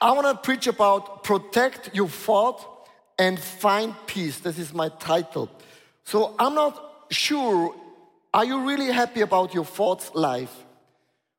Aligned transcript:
I 0.00 0.12
want 0.12 0.26
to 0.26 0.34
preach 0.34 0.66
about 0.66 1.24
protect 1.24 1.90
your 1.92 2.08
thought 2.08 2.64
and 3.18 3.38
find 3.38 3.94
peace. 4.06 4.38
This 4.38 4.58
is 4.58 4.72
my 4.72 4.88
title. 4.88 5.50
So 6.04 6.34
I'm 6.38 6.54
not 6.54 7.06
sure, 7.10 7.74
are 8.32 8.44
you 8.44 8.66
really 8.66 8.92
happy 8.92 9.22
about 9.22 9.54
your 9.54 9.64
thoughts 9.64 10.10
life? 10.14 10.54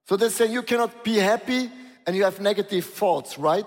So 0.07 0.17
they 0.17 0.29
say 0.29 0.51
you 0.51 0.61
cannot 0.63 1.03
be 1.03 1.15
happy 1.15 1.71
and 2.05 2.15
you 2.15 2.23
have 2.23 2.41
negative 2.41 2.85
thoughts, 2.85 3.37
right? 3.37 3.65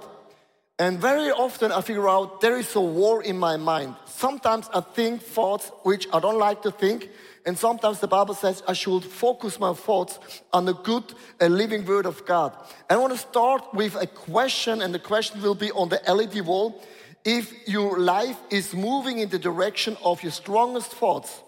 And 0.82 0.98
very 0.98 1.30
often 1.30 1.70
I 1.70 1.80
figure 1.80 2.08
out 2.08 2.40
there 2.40 2.56
is 2.58 2.74
a 2.74 2.80
war 2.80 3.22
in 3.22 3.38
my 3.38 3.56
mind. 3.56 3.94
Sometimes 4.04 4.68
I 4.74 4.80
think 4.80 5.22
thoughts 5.22 5.70
which 5.84 6.08
I 6.12 6.18
don't 6.18 6.40
like 6.40 6.62
to 6.62 6.72
think, 6.72 7.08
and 7.46 7.56
sometimes 7.56 8.00
the 8.00 8.08
Bible 8.08 8.34
says 8.34 8.64
I 8.66 8.72
should 8.72 9.04
focus 9.04 9.60
my 9.60 9.74
thoughts 9.74 10.18
on 10.52 10.64
the 10.64 10.74
good, 10.74 11.04
a 11.40 11.48
living 11.48 11.84
word 11.86 12.04
of 12.04 12.26
God. 12.26 12.52
And 12.90 12.98
I 12.98 13.00
want 13.00 13.12
to 13.12 13.18
start 13.30 13.72
with 13.72 13.94
a 13.94 14.08
question, 14.08 14.82
and 14.82 14.92
the 14.92 14.98
question 14.98 15.40
will 15.40 15.54
be 15.54 15.70
on 15.70 15.88
the 15.88 16.00
LED 16.12 16.44
wall. 16.44 16.82
If 17.24 17.52
your 17.68 18.00
life 18.00 18.40
is 18.50 18.74
moving 18.74 19.20
in 19.20 19.28
the 19.28 19.38
direction 19.38 19.96
of 20.02 20.20
your 20.24 20.32
strongest 20.32 20.90
thoughts, 20.90 21.44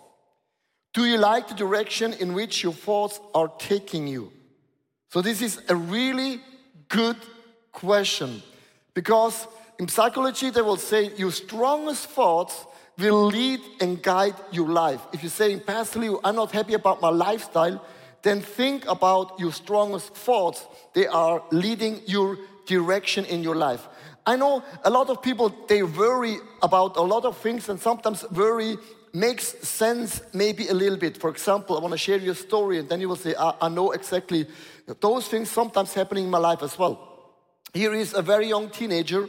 do 0.92 1.06
you 1.06 1.18
like 1.18 1.48
the 1.48 1.56
direction 1.56 2.12
in 2.12 2.34
which 2.34 2.62
your 2.62 2.72
thoughts 2.72 3.18
are 3.34 3.48
taking 3.58 4.06
you? 4.06 4.30
So, 5.10 5.22
this 5.22 5.42
is 5.42 5.60
a 5.68 5.74
really 5.74 6.40
good 6.88 7.16
question. 7.72 8.40
Because 8.94 9.46
in 9.78 9.88
psychology, 9.88 10.50
they 10.50 10.62
will 10.62 10.76
say 10.76 11.10
your 11.16 11.32
strongest 11.32 12.06
thoughts 12.10 12.66
will 12.96 13.26
lead 13.26 13.60
and 13.80 14.00
guide 14.00 14.34
your 14.52 14.68
life. 14.68 15.00
If 15.12 15.22
you 15.22 15.28
say, 15.28 15.60
Leo, 15.96 16.20
I'm 16.22 16.36
not 16.36 16.52
happy 16.52 16.74
about 16.74 17.02
my 17.02 17.08
lifestyle, 17.08 17.84
then 18.22 18.40
think 18.40 18.86
about 18.88 19.38
your 19.38 19.52
strongest 19.52 20.14
thoughts. 20.14 20.64
They 20.94 21.06
are 21.08 21.42
leading 21.50 22.00
your 22.06 22.38
direction 22.66 23.24
in 23.24 23.42
your 23.42 23.56
life. 23.56 23.86
I 24.24 24.36
know 24.36 24.62
a 24.84 24.90
lot 24.90 25.10
of 25.10 25.20
people, 25.20 25.52
they 25.68 25.82
worry 25.82 26.38
about 26.62 26.96
a 26.96 27.02
lot 27.02 27.24
of 27.24 27.36
things, 27.38 27.68
and 27.68 27.78
sometimes 27.78 28.24
worry 28.30 28.78
makes 29.12 29.44
sense 29.68 30.22
maybe 30.32 30.68
a 30.68 30.74
little 30.74 30.96
bit. 30.96 31.18
For 31.18 31.30
example, 31.30 31.76
I 31.76 31.80
want 31.80 31.92
to 31.92 31.98
share 31.98 32.16
your 32.18 32.34
story, 32.34 32.78
and 32.78 32.88
then 32.88 33.00
you 33.00 33.08
will 33.08 33.16
say, 33.16 33.34
I, 33.38 33.54
I 33.60 33.68
know 33.68 33.90
exactly 33.90 34.46
those 35.00 35.28
things 35.28 35.50
sometimes 35.50 35.92
happening 35.92 36.24
in 36.24 36.30
my 36.30 36.38
life 36.38 36.62
as 36.62 36.78
well. 36.78 37.13
Here 37.74 37.92
is 37.92 38.14
a 38.14 38.22
very 38.22 38.46
young 38.46 38.70
teenager. 38.70 39.28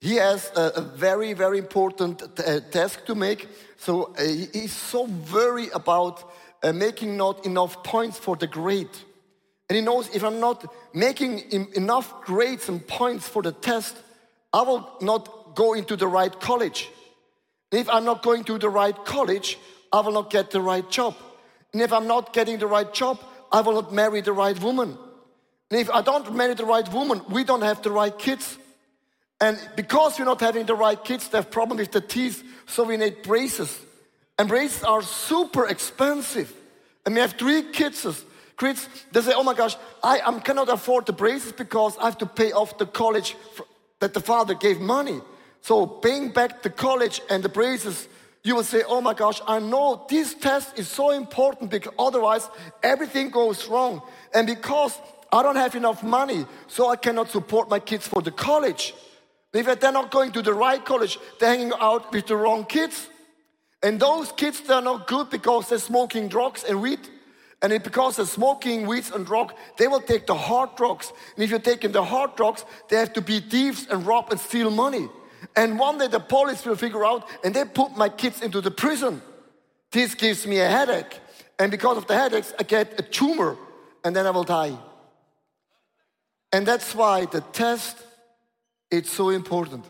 He 0.00 0.16
has 0.16 0.50
a, 0.56 0.72
a 0.76 0.80
very, 0.80 1.34
very 1.34 1.58
important 1.58 2.20
uh, 2.22 2.60
task 2.72 3.06
to 3.06 3.14
make. 3.14 3.48
So 3.78 4.12
uh, 4.18 4.22
he's 4.52 4.72
so 4.74 5.04
worried 5.32 5.70
about 5.72 6.30
uh, 6.64 6.72
making 6.72 7.16
not 7.16 7.46
enough 7.46 7.84
points 7.84 8.18
for 8.18 8.36
the 8.36 8.48
grade. 8.48 8.90
And 9.68 9.76
he 9.76 9.82
knows 9.82 10.08
if 10.12 10.24
I'm 10.24 10.40
not 10.40 10.66
making 10.92 11.70
enough 11.76 12.22
grades 12.22 12.68
and 12.68 12.84
points 12.86 13.28
for 13.28 13.40
the 13.40 13.52
test, 13.52 13.96
I 14.52 14.62
will 14.62 14.90
not 15.00 15.54
go 15.54 15.74
into 15.74 15.94
the 15.94 16.08
right 16.08 16.38
college. 16.40 16.90
If 17.70 17.88
I'm 17.88 18.04
not 18.04 18.24
going 18.24 18.42
to 18.44 18.58
the 18.58 18.68
right 18.68 18.96
college, 19.04 19.58
I 19.92 20.00
will 20.00 20.12
not 20.12 20.28
get 20.28 20.50
the 20.50 20.60
right 20.60 20.88
job. 20.90 21.14
And 21.72 21.80
if 21.80 21.92
I'm 21.92 22.08
not 22.08 22.32
getting 22.32 22.58
the 22.58 22.66
right 22.66 22.92
job, 22.92 23.20
I 23.52 23.60
will 23.60 23.74
not 23.74 23.92
marry 23.92 24.20
the 24.22 24.32
right 24.32 24.60
woman. 24.60 24.98
And 25.74 25.80
if 25.80 25.90
I 25.90 26.02
don't 26.02 26.32
marry 26.36 26.54
the 26.54 26.64
right 26.64 26.88
woman, 26.92 27.20
we 27.28 27.42
don't 27.42 27.62
have 27.62 27.82
the 27.82 27.90
right 27.90 28.16
kids. 28.16 28.58
And 29.40 29.58
because 29.74 30.16
we're 30.16 30.24
not 30.24 30.38
having 30.38 30.66
the 30.66 30.74
right 30.76 31.02
kids, 31.02 31.26
they 31.26 31.38
have 31.38 31.50
problem 31.50 31.78
with 31.78 31.90
the 31.90 32.00
teeth, 32.00 32.44
so 32.66 32.84
we 32.84 32.96
need 32.96 33.24
braces. 33.24 33.76
And 34.38 34.48
braces 34.48 34.84
are 34.84 35.02
super 35.02 35.66
expensive. 35.66 36.54
And 37.04 37.16
we 37.16 37.20
have 37.20 37.32
three 37.32 37.72
kids. 37.72 38.06
Kids, 38.56 38.88
they 39.10 39.20
say, 39.20 39.32
oh 39.34 39.42
my 39.42 39.52
gosh, 39.52 39.74
I, 40.00 40.20
I 40.24 40.38
cannot 40.38 40.68
afford 40.68 41.06
the 41.06 41.12
braces 41.12 41.50
because 41.50 41.98
I 41.98 42.04
have 42.04 42.18
to 42.18 42.26
pay 42.26 42.52
off 42.52 42.78
the 42.78 42.86
college 42.86 43.34
that 43.98 44.14
the 44.14 44.20
father 44.20 44.54
gave 44.54 44.78
money. 44.78 45.20
So 45.62 45.88
paying 45.88 46.30
back 46.30 46.62
the 46.62 46.70
college 46.70 47.20
and 47.28 47.42
the 47.42 47.48
braces, 47.48 48.06
you 48.44 48.54
will 48.54 48.62
say, 48.62 48.84
oh 48.86 49.00
my 49.00 49.14
gosh, 49.14 49.40
I 49.44 49.58
know 49.58 50.06
this 50.08 50.34
test 50.34 50.78
is 50.78 50.86
so 50.86 51.10
important 51.10 51.72
because 51.72 51.92
otherwise 51.98 52.48
everything 52.80 53.30
goes 53.30 53.66
wrong. 53.66 54.02
And 54.32 54.46
because 54.46 54.96
I 55.34 55.42
don't 55.42 55.56
have 55.56 55.74
enough 55.74 56.04
money, 56.04 56.46
so 56.68 56.88
I 56.88 56.94
cannot 56.94 57.28
support 57.28 57.68
my 57.68 57.80
kids 57.80 58.06
for 58.06 58.22
the 58.22 58.30
college. 58.30 58.94
If 59.52 59.80
they're 59.80 59.90
not 59.90 60.12
going 60.12 60.30
to 60.30 60.42
the 60.42 60.54
right 60.54 60.84
college, 60.84 61.18
they're 61.40 61.56
hanging 61.56 61.72
out 61.80 62.12
with 62.12 62.28
the 62.28 62.36
wrong 62.36 62.64
kids. 62.64 63.08
And 63.82 63.98
those 63.98 64.30
kids, 64.30 64.60
they're 64.60 64.80
not 64.80 65.08
good 65.08 65.30
because 65.30 65.68
they're 65.68 65.78
smoking 65.78 66.28
drugs 66.28 66.62
and 66.62 66.80
weed. 66.80 67.00
And 67.60 67.82
because 67.82 68.16
they're 68.16 68.26
smoking 68.26 68.86
weeds 68.86 69.10
and 69.10 69.26
drugs, 69.26 69.54
they 69.76 69.88
will 69.88 70.00
take 70.00 70.28
the 70.28 70.36
hard 70.36 70.76
drugs. 70.76 71.12
And 71.34 71.42
if 71.42 71.50
you're 71.50 71.58
taking 71.58 71.90
the 71.90 72.04
hard 72.04 72.36
drugs, 72.36 72.64
they 72.88 72.96
have 72.96 73.12
to 73.14 73.20
be 73.20 73.40
thieves 73.40 73.88
and 73.90 74.06
rob 74.06 74.30
and 74.30 74.38
steal 74.38 74.70
money. 74.70 75.08
And 75.56 75.80
one 75.80 75.98
day 75.98 76.06
the 76.06 76.20
police 76.20 76.64
will 76.64 76.76
figure 76.76 77.04
out, 77.04 77.28
and 77.42 77.52
they 77.52 77.64
put 77.64 77.96
my 77.96 78.08
kids 78.08 78.40
into 78.40 78.60
the 78.60 78.70
prison. 78.70 79.20
This 79.90 80.14
gives 80.14 80.46
me 80.46 80.60
a 80.60 80.68
headache. 80.68 81.18
And 81.58 81.72
because 81.72 81.96
of 81.96 82.06
the 82.06 82.14
headaches, 82.14 82.54
I 82.56 82.62
get 82.62 83.00
a 83.00 83.02
tumor, 83.02 83.56
and 84.04 84.14
then 84.14 84.26
I 84.26 84.30
will 84.30 84.44
die. 84.44 84.78
And 86.54 86.64
that's 86.64 86.94
why 86.94 87.24
the 87.24 87.40
test 87.40 87.96
it's 88.88 89.10
so 89.10 89.30
important. 89.30 89.84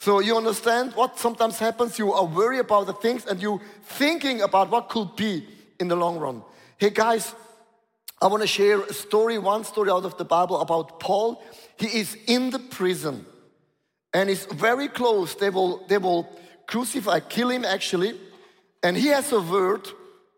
So 0.00 0.18
you 0.18 0.36
understand 0.36 0.94
what 0.96 1.16
sometimes 1.16 1.60
happens? 1.60 1.96
You 1.96 2.12
are 2.12 2.24
worried 2.24 2.58
about 2.58 2.86
the 2.86 2.92
things 2.92 3.24
and 3.24 3.40
you 3.40 3.60
thinking 3.84 4.42
about 4.42 4.70
what 4.70 4.88
could 4.88 5.14
be 5.14 5.46
in 5.78 5.86
the 5.86 5.94
long 5.94 6.18
run. 6.18 6.42
Hey 6.76 6.90
guys, 6.90 7.36
I 8.20 8.26
want 8.26 8.42
to 8.42 8.48
share 8.48 8.80
a 8.80 8.92
story, 8.92 9.38
one 9.38 9.62
story 9.62 9.90
out 9.90 10.04
of 10.04 10.18
the 10.18 10.24
Bible 10.24 10.60
about 10.60 10.98
Paul. 10.98 11.40
He 11.78 11.86
is 12.00 12.16
in 12.26 12.50
the 12.50 12.58
prison 12.58 13.24
and 14.12 14.28
he's 14.28 14.44
very 14.46 14.88
close. 14.88 15.36
They 15.36 15.50
will, 15.50 15.86
they 15.86 15.98
will 15.98 16.28
crucify, 16.66 17.20
kill 17.20 17.50
him 17.50 17.64
actually. 17.64 18.18
And 18.82 18.96
he 18.96 19.06
has 19.06 19.30
a 19.30 19.40
word 19.40 19.88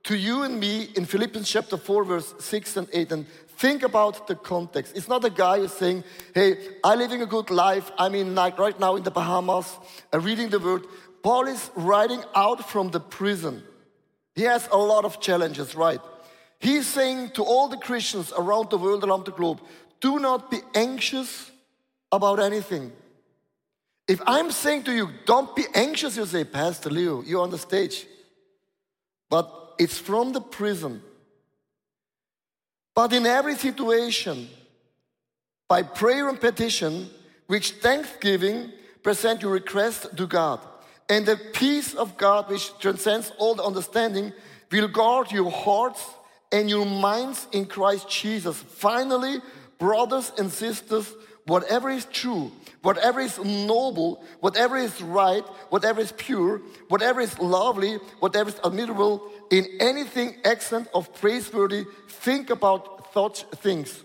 to 0.05 0.15
you 0.15 0.43
and 0.43 0.61
me 0.61 0.91
in 0.95 1.07
Philippians 1.07 1.51
chapter 1.51 1.79
4, 1.79 2.05
verse 2.05 2.35
6 2.39 2.77
and 2.77 2.89
8. 2.93 3.13
And 3.13 3.27
Think 3.57 3.83
about 3.83 4.27
the 4.27 4.35
context. 4.35 4.95
It's 4.95 5.09
not 5.09 5.25
a 5.25 5.31
guy 5.31 5.59
who's 5.59 5.73
saying, 5.73 6.05
hey, 6.35 6.59
I'm 6.85 6.99
living 6.99 7.23
a 7.23 7.27
good 7.27 7.51
life. 7.51 7.91
I'm 7.99 8.15
in 8.15 8.35
like 8.35 8.59
right 8.59 8.79
now 8.79 8.97
in 8.97 9.03
the 9.03 9.11
Bahamas, 9.11 9.79
uh, 10.13 10.21
reading 10.21 10.51
the 10.51 10.59
word. 10.59 10.85
Paul 11.23 11.47
is 11.49 11.71
writing 11.75 12.23
out 12.35 12.69
from 12.69 12.91
the 12.91 13.01
prison. 13.01 13.63
He 14.35 14.43
has 14.43 14.69
a 14.71 14.77
lot 14.77 15.07
of 15.07 15.21
challenges, 15.21 15.75
right? 15.75 16.01
He's 16.59 16.87
saying 16.87 17.31
to 17.31 17.43
all 17.43 17.69
the 17.69 17.79
Christians 17.79 18.31
around 18.37 18.69
the 18.69 18.77
world, 18.77 19.03
around 19.05 19.25
the 19.25 19.33
globe, 19.33 19.61
do 20.01 20.19
not 20.19 20.51
be 20.51 20.59
anxious 20.75 21.51
about 22.13 22.39
anything. 22.39 22.93
If 24.07 24.21
I'm 24.27 24.51
saying 24.51 24.85
to 24.85 24.93
you, 24.93 25.09
don't 25.25 25.57
be 25.57 25.65
anxious, 25.75 26.17
you 26.17 26.27
say, 26.27 26.45
Pastor 26.45 26.91
Leo, 26.91 27.23
you're 27.23 27.43
on 27.43 27.51
the 27.51 27.59
stage. 27.59 28.07
But 29.31 29.75
it's 29.79 29.99
from 29.99 30.33
the 30.33 30.41
prison 30.43 31.03
but 32.97 33.13
in 33.13 33.27
every 33.27 33.55
situation, 33.55 34.49
by 35.69 35.83
prayer 35.83 36.31
and 36.31 36.41
petition, 36.41 37.09
which 37.47 37.73
thanksgiving, 37.73 38.73
present 39.03 39.43
your 39.43 39.53
request 39.53 40.17
to 40.17 40.27
God. 40.27 40.59
And 41.09 41.27
the 41.27 41.37
peace 41.37 41.95
of 41.95 42.17
God, 42.17 42.49
which 42.51 42.77
transcends 42.79 43.31
all 43.39 43.55
the 43.55 43.63
understanding, 43.63 44.33
will 44.73 44.89
guard 44.89 45.31
your 45.31 45.51
hearts 45.51 46.05
and 46.51 46.71
your 46.71 46.87
minds 46.87 47.47
in 47.53 47.67
Christ 47.67 48.09
Jesus. 48.09 48.57
Finally, 48.57 49.41
brothers 49.79 50.33
and 50.39 50.51
sisters, 50.51 51.13
whatever 51.45 51.91
is 51.91 52.07
true, 52.07 52.51
whatever 52.87 53.19
is 53.19 53.37
noble, 53.45 54.23
whatever 54.39 54.77
is 54.77 55.03
right, 55.03 55.43
whatever 55.71 56.01
is 56.01 56.13
pure, 56.13 56.63
whatever 56.87 57.21
is 57.21 57.37
lovely, 57.41 57.97
whatever 58.21 58.49
is 58.49 58.61
admirable, 58.65 59.29
in 59.51 59.67
anything 59.81 60.37
excellent 60.45 60.87
of 60.95 61.13
praiseworthy, 61.15 61.85
think 62.07 62.49
about 62.49 63.13
such 63.13 63.43
things. 63.57 64.05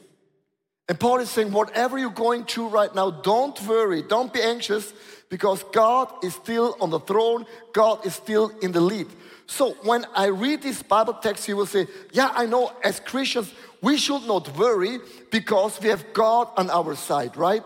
And 0.90 1.00
Paul 1.00 1.20
is 1.20 1.30
saying, 1.30 1.52
whatever 1.52 2.00
you're 2.00 2.10
going 2.10 2.46
through 2.46 2.70
right 2.70 2.94
now, 2.96 3.12
don't 3.12 3.62
worry, 3.68 4.02
don't 4.02 4.34
be 4.34 4.42
anxious, 4.42 4.92
because 5.30 5.62
God 5.72 6.12
is 6.24 6.34
still 6.34 6.76
on 6.82 6.90
the 6.90 7.00
throne, 7.00 7.46
God 7.74 8.04
is 8.04 8.16
still 8.16 8.50
in 8.64 8.72
the 8.72 8.82
lead. 8.82 9.08
So 9.46 9.74
when 9.84 10.08
I 10.16 10.26
read 10.26 10.64
this 10.64 10.82
Bible 10.82 11.14
text, 11.14 11.48
you 11.48 11.56
will 11.56 11.68
say, 11.68 11.86
Yeah, 12.14 12.32
I 12.34 12.48
know 12.48 12.72
as 12.84 13.00
Christians, 13.00 13.54
we 13.80 13.98
should 13.98 14.24
not 14.24 14.58
worry 14.58 14.98
because 15.30 15.80
we 15.80 15.90
have 15.90 16.14
God 16.14 16.48
on 16.58 16.72
our 16.72 16.96
side, 16.96 17.38
right? 17.38 17.64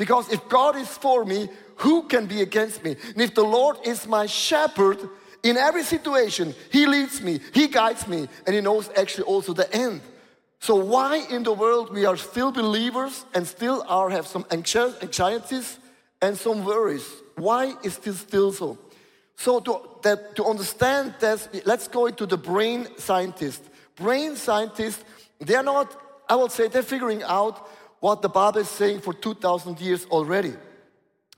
Because 0.00 0.32
if 0.32 0.48
God 0.48 0.76
is 0.76 0.88
for 0.88 1.26
me, 1.26 1.50
who 1.76 2.04
can 2.04 2.24
be 2.24 2.40
against 2.40 2.82
me? 2.82 2.96
And 3.12 3.20
if 3.20 3.34
the 3.34 3.44
Lord 3.44 3.76
is 3.84 4.06
my 4.06 4.24
shepherd, 4.24 4.98
in 5.42 5.58
every 5.58 5.82
situation, 5.82 6.54
He 6.72 6.86
leads 6.86 7.20
me, 7.20 7.38
He 7.52 7.68
guides 7.68 8.08
me, 8.08 8.26
and 8.46 8.54
He 8.54 8.62
knows 8.62 8.88
actually 8.96 9.24
also 9.24 9.52
the 9.52 9.70
end. 9.76 10.00
So 10.58 10.74
why 10.74 11.26
in 11.28 11.42
the 11.42 11.52
world 11.52 11.92
we 11.92 12.06
are 12.06 12.16
still 12.16 12.50
believers 12.50 13.26
and 13.34 13.46
still 13.46 13.84
are 13.88 14.08
have 14.08 14.26
some 14.26 14.46
anxieties 14.50 15.78
and 16.22 16.34
some 16.34 16.64
worries? 16.64 17.06
Why 17.36 17.74
is 17.82 17.98
this 17.98 18.20
still 18.20 18.52
so? 18.54 18.78
So 19.36 19.60
to, 19.60 19.82
that, 20.00 20.34
to 20.36 20.46
understand 20.46 21.12
this, 21.20 21.46
let's 21.66 21.88
go 21.88 22.06
into 22.06 22.24
the 22.24 22.38
brain 22.38 22.88
scientist. 22.96 23.62
Brain 23.96 24.36
scientists, 24.36 25.04
they're 25.40 25.62
not, 25.62 25.94
I 26.26 26.36
would 26.36 26.52
say, 26.52 26.68
they're 26.68 26.82
figuring 26.82 27.22
out 27.22 27.68
what 28.00 28.22
the 28.22 28.28
Bible 28.28 28.60
is 28.60 28.68
saying 28.68 29.00
for 29.00 29.12
2,000 29.12 29.80
years 29.80 30.06
already. 30.06 30.54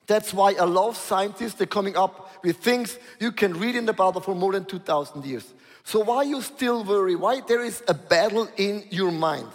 That's 0.06 0.32
why 0.32 0.54
a 0.54 0.66
lot 0.66 0.88
of 0.88 0.96
scientists 0.96 1.60
are 1.60 1.66
coming 1.66 1.96
up 1.96 2.42
with 2.42 2.56
things 2.56 2.98
you 3.20 3.32
can 3.32 3.58
read 3.58 3.76
in 3.76 3.86
the 3.86 3.92
Bible 3.92 4.20
for 4.20 4.34
more 4.34 4.52
than 4.52 4.64
2,000 4.64 5.24
years. 5.24 5.52
So 5.84 6.00
why 6.00 6.22
you 6.22 6.40
still 6.42 6.84
worry? 6.84 7.16
Why 7.16 7.40
there 7.40 7.62
is 7.62 7.82
a 7.88 7.94
battle 7.94 8.48
in 8.56 8.84
your 8.90 9.10
mind? 9.10 9.48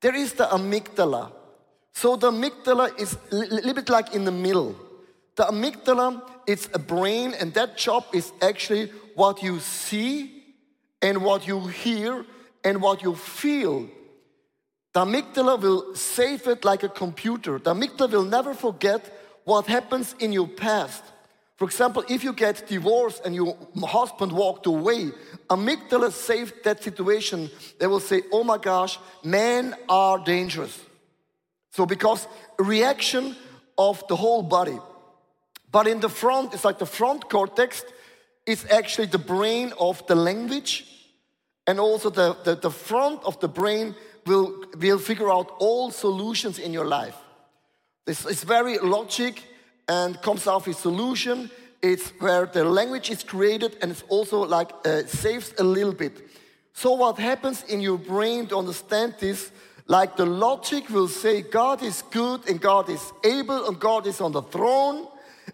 There 0.00 0.14
is 0.14 0.32
the 0.34 0.44
amygdala. 0.44 1.32
So 1.92 2.16
the 2.16 2.30
amygdala 2.30 2.98
is 2.98 3.16
a 3.30 3.34
little 3.34 3.74
bit 3.74 3.88
like 3.88 4.14
in 4.14 4.24
the 4.24 4.32
middle. 4.32 4.76
The 5.36 5.44
amygdala, 5.44 6.22
it's 6.46 6.68
a 6.72 6.78
brain, 6.78 7.34
and 7.38 7.52
that 7.54 7.76
job 7.76 8.04
is 8.12 8.32
actually 8.42 8.92
what 9.14 9.42
you 9.42 9.60
see 9.60 10.44
and 11.02 11.22
what 11.22 11.46
you 11.46 11.66
hear 11.66 12.24
and 12.64 12.80
what 12.80 13.02
you 13.02 13.14
feel. 13.14 13.88
The 14.94 15.04
amygdala 15.04 15.60
will 15.60 15.94
save 15.96 16.46
it 16.46 16.64
like 16.64 16.84
a 16.84 16.88
computer. 16.88 17.58
The 17.58 17.74
amygdala 17.74 18.12
will 18.12 18.24
never 18.24 18.54
forget 18.54 19.12
what 19.44 19.66
happens 19.66 20.14
in 20.20 20.32
your 20.32 20.48
past. 20.48 21.02
For 21.56 21.66
example, 21.66 22.04
if 22.08 22.22
you 22.24 22.32
get 22.32 22.66
divorced 22.68 23.24
and 23.24 23.34
your 23.34 23.56
husband 23.82 24.32
walked 24.32 24.66
away, 24.66 25.10
amygdala 25.50 26.12
saved 26.12 26.64
that 26.64 26.82
situation. 26.82 27.50
They 27.78 27.88
will 27.88 28.00
say, 28.00 28.22
oh 28.32 28.44
my 28.44 28.58
gosh, 28.58 28.98
men 29.24 29.74
are 29.88 30.18
dangerous. 30.18 30.80
So 31.72 31.86
because 31.86 32.28
reaction 32.58 33.36
of 33.76 34.06
the 34.06 34.16
whole 34.16 34.42
body. 34.42 34.78
But 35.72 35.88
in 35.88 35.98
the 35.98 36.08
front, 36.08 36.54
it's 36.54 36.64
like 36.64 36.78
the 36.78 36.86
front 36.86 37.28
cortex 37.28 37.84
is 38.46 38.64
actually 38.70 39.08
the 39.08 39.18
brain 39.18 39.72
of 39.80 40.06
the 40.06 40.14
language. 40.14 40.86
And 41.66 41.80
also 41.80 42.10
the, 42.10 42.36
the, 42.44 42.54
the 42.54 42.70
front 42.70 43.24
of 43.24 43.40
the 43.40 43.48
brain 43.48 43.96
will, 44.26 44.64
will 44.80 44.98
figure 44.98 45.30
out 45.30 45.52
all 45.58 45.90
solutions 45.90 46.58
in 46.58 46.72
your 46.72 46.86
life. 46.86 47.16
This 48.06 48.26
is 48.26 48.44
very 48.44 48.78
logic 48.78 49.42
and 49.88 50.20
comes 50.20 50.46
out 50.46 50.66
with 50.66 50.76
solution. 50.76 51.50
It's 51.82 52.10
where 52.20 52.46
the 52.46 52.64
language 52.64 53.10
is 53.10 53.22
created 53.22 53.76
and 53.80 53.90
it's 53.90 54.04
also 54.08 54.44
like 54.44 54.70
uh, 54.84 55.04
saves 55.06 55.54
a 55.58 55.64
little 55.64 55.92
bit. 55.92 56.22
So 56.72 56.92
what 56.92 57.18
happens 57.18 57.62
in 57.64 57.80
your 57.80 57.98
brain 57.98 58.46
to 58.48 58.58
understand 58.58 59.14
this, 59.20 59.52
like 59.86 60.16
the 60.16 60.26
logic 60.26 60.88
will 60.90 61.08
say 61.08 61.42
God 61.42 61.82
is 61.82 62.02
good 62.10 62.48
and 62.48 62.60
God 62.60 62.88
is 62.88 63.12
able 63.22 63.68
and 63.68 63.78
God 63.78 64.06
is 64.06 64.20
on 64.20 64.32
the 64.32 64.42
throne 64.42 65.06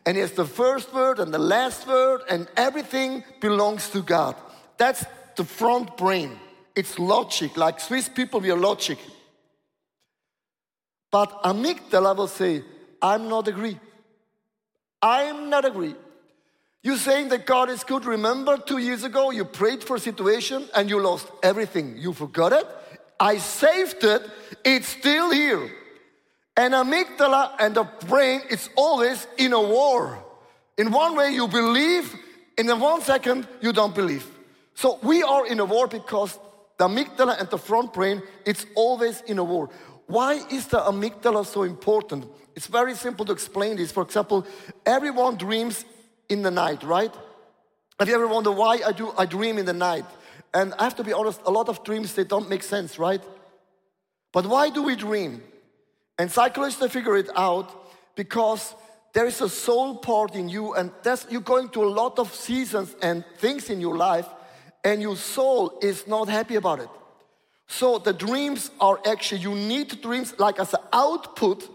and 0.07 0.17
he 0.17 0.21
has 0.21 0.33
the 0.33 0.47
first 0.47 0.95
word 0.95 1.19
and 1.19 1.33
the 1.33 1.39
last 1.39 1.87
word 1.87 2.23
and 2.29 2.49
everything 2.57 3.23
belongs 3.41 3.91
to 3.91 4.03
God. 4.03 4.35
That's 4.77 5.05
the 5.37 5.45
front 5.45 5.97
brain. 5.97 6.39
It's 6.75 6.99
logic, 6.99 7.57
like 7.57 7.81
Swiss 7.81 8.09
people, 8.09 8.41
we 8.41 8.51
are 8.51 8.57
logic. 8.57 8.99
But 11.11 11.43
amygdala 11.43 12.17
will 12.17 12.29
say, 12.29 12.63
I'm 13.03 13.29
not 13.29 13.49
agree. 13.49 13.79
I'm 15.03 15.51
not 15.51 15.65
agree. 15.65 15.95
You're 16.83 16.97
saying 16.97 17.29
that 17.29 17.47
God 17.47 17.69
is 17.69 17.85
good. 17.85 18.05
Remember 18.05 18.57
two 18.57 18.79
years 18.79 19.05
ago 19.05 19.31
you 19.31 19.45
prayed 19.45 19.85
for 19.85 19.97
a 19.97 20.01
situation 20.01 20.67
and 20.75 20.89
you 20.89 21.01
lost 21.01 21.27
everything. 21.43 21.97
You 21.99 22.13
forgot 22.13 22.53
it. 22.53 22.67
I 23.19 23.37
saved 23.39 24.03
it. 24.05 24.23
It's 24.65 24.89
still 24.89 25.31
here. 25.31 25.71
And 26.57 26.73
amygdala 26.75 27.53
and 27.59 27.75
the 27.75 27.85
brain 28.07 28.43
is 28.49 28.71
always 28.77 29.27
in 29.37 29.53
a 29.53 29.61
war. 29.61 30.25
In 30.79 30.91
one 30.91 31.17
way 31.17 31.31
you 31.31 31.49
believe, 31.49 32.15
in 32.57 32.67
the 32.67 32.77
one 32.77 33.03
second 33.03 33.47
you 33.61 33.73
don't 33.73 33.95
believe. 33.95 34.27
So 34.75 34.99
we 35.03 35.23
are 35.23 35.47
in 35.47 35.61
a 35.61 35.65
war 35.65 35.87
because 35.87 36.39
the 36.81 36.89
amygdala 36.89 37.39
and 37.39 37.51
the 37.51 37.59
front 37.59 37.93
brain, 37.93 38.23
it's 38.47 38.65
always 38.75 39.21
in 39.27 39.39
a 39.39 39.45
war. 39.45 39.69
Why 40.07 40.41
is 40.51 40.67
the 40.69 40.79
amygdala 40.79 41.45
so 41.45 41.63
important? 41.63 42.25
It's 42.57 42.69
very 42.69 42.95
simple 42.95 43.27
to 43.27 43.33
explain 43.33 43.77
this. 43.77 43.93
For 43.93 44.03
example, 44.03 44.47
everyone 44.87 45.37
dreams 45.37 45.85
in 46.31 46.41
the 46.41 46.51
night, 46.51 46.83
right? 46.83 47.15
Have 47.99 48.09
you 48.09 48.15
ever 48.15 48.27
wondered 48.27 48.53
why 48.53 48.81
I 48.85 48.93
do 48.93 49.13
I 49.19 49.27
dream 49.27 49.59
in 49.59 49.67
the 49.67 49.75
night? 49.75 50.07
And 50.55 50.73
I 50.79 50.85
have 50.85 50.97
to 50.97 51.05
be 51.05 51.13
honest, 51.13 51.43
a 51.45 51.51
lot 51.51 51.69
of 51.69 51.85
dreams 51.85 52.15
they 52.15 52.25
don't 52.25 52.49
make 52.49 52.63
sense, 52.63 52.99
right? 52.99 53.23
But 54.33 54.47
why 54.47 54.71
do 54.71 54.83
we 54.83 54.97
dream? 54.97 55.43
And 56.19 56.33
psychologists 56.33 56.93
figure 56.95 57.19
it 57.19 57.29
out 57.37 57.69
because 58.17 58.75
there 59.13 59.27
is 59.27 59.43
a 59.43 59.51
soul 59.51 59.97
part 59.99 60.35
in 60.35 60.49
you, 60.49 60.73
and 60.73 60.93
that's 61.03 61.27
you're 61.29 61.43
going 61.43 61.69
through 61.69 61.91
a 61.91 61.97
lot 62.03 62.19
of 62.19 62.35
seasons 62.35 62.97
and 63.03 63.23
things 63.37 63.69
in 63.69 63.83
your 63.83 63.99
life, 63.99 64.29
and 64.85 65.03
your 65.03 65.17
soul 65.17 65.79
is 65.83 66.07
not 66.07 66.29
happy 66.29 66.57
about 66.57 66.81
it. 66.81 66.89
So 67.67 67.99
the 67.99 68.13
dreams 68.13 68.71
are 68.81 69.01
actually, 69.07 69.43
you 69.43 69.55
need 69.55 70.01
dreams 70.03 70.35
like 70.39 70.59
as 70.59 70.75
an 70.75 70.81
output 70.93 71.69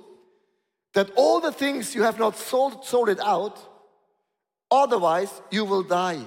that 0.94 1.10
all 1.16 1.40
the 1.40 1.52
things 1.52 1.96
you 1.96 2.04
have 2.04 2.19
not 2.19 2.38
sold, 2.38 2.86
sorted 2.86 3.19
out, 3.22 3.57
otherwise 4.72 5.30
you 5.52 5.66
will 5.66 5.84
die. 5.84 6.22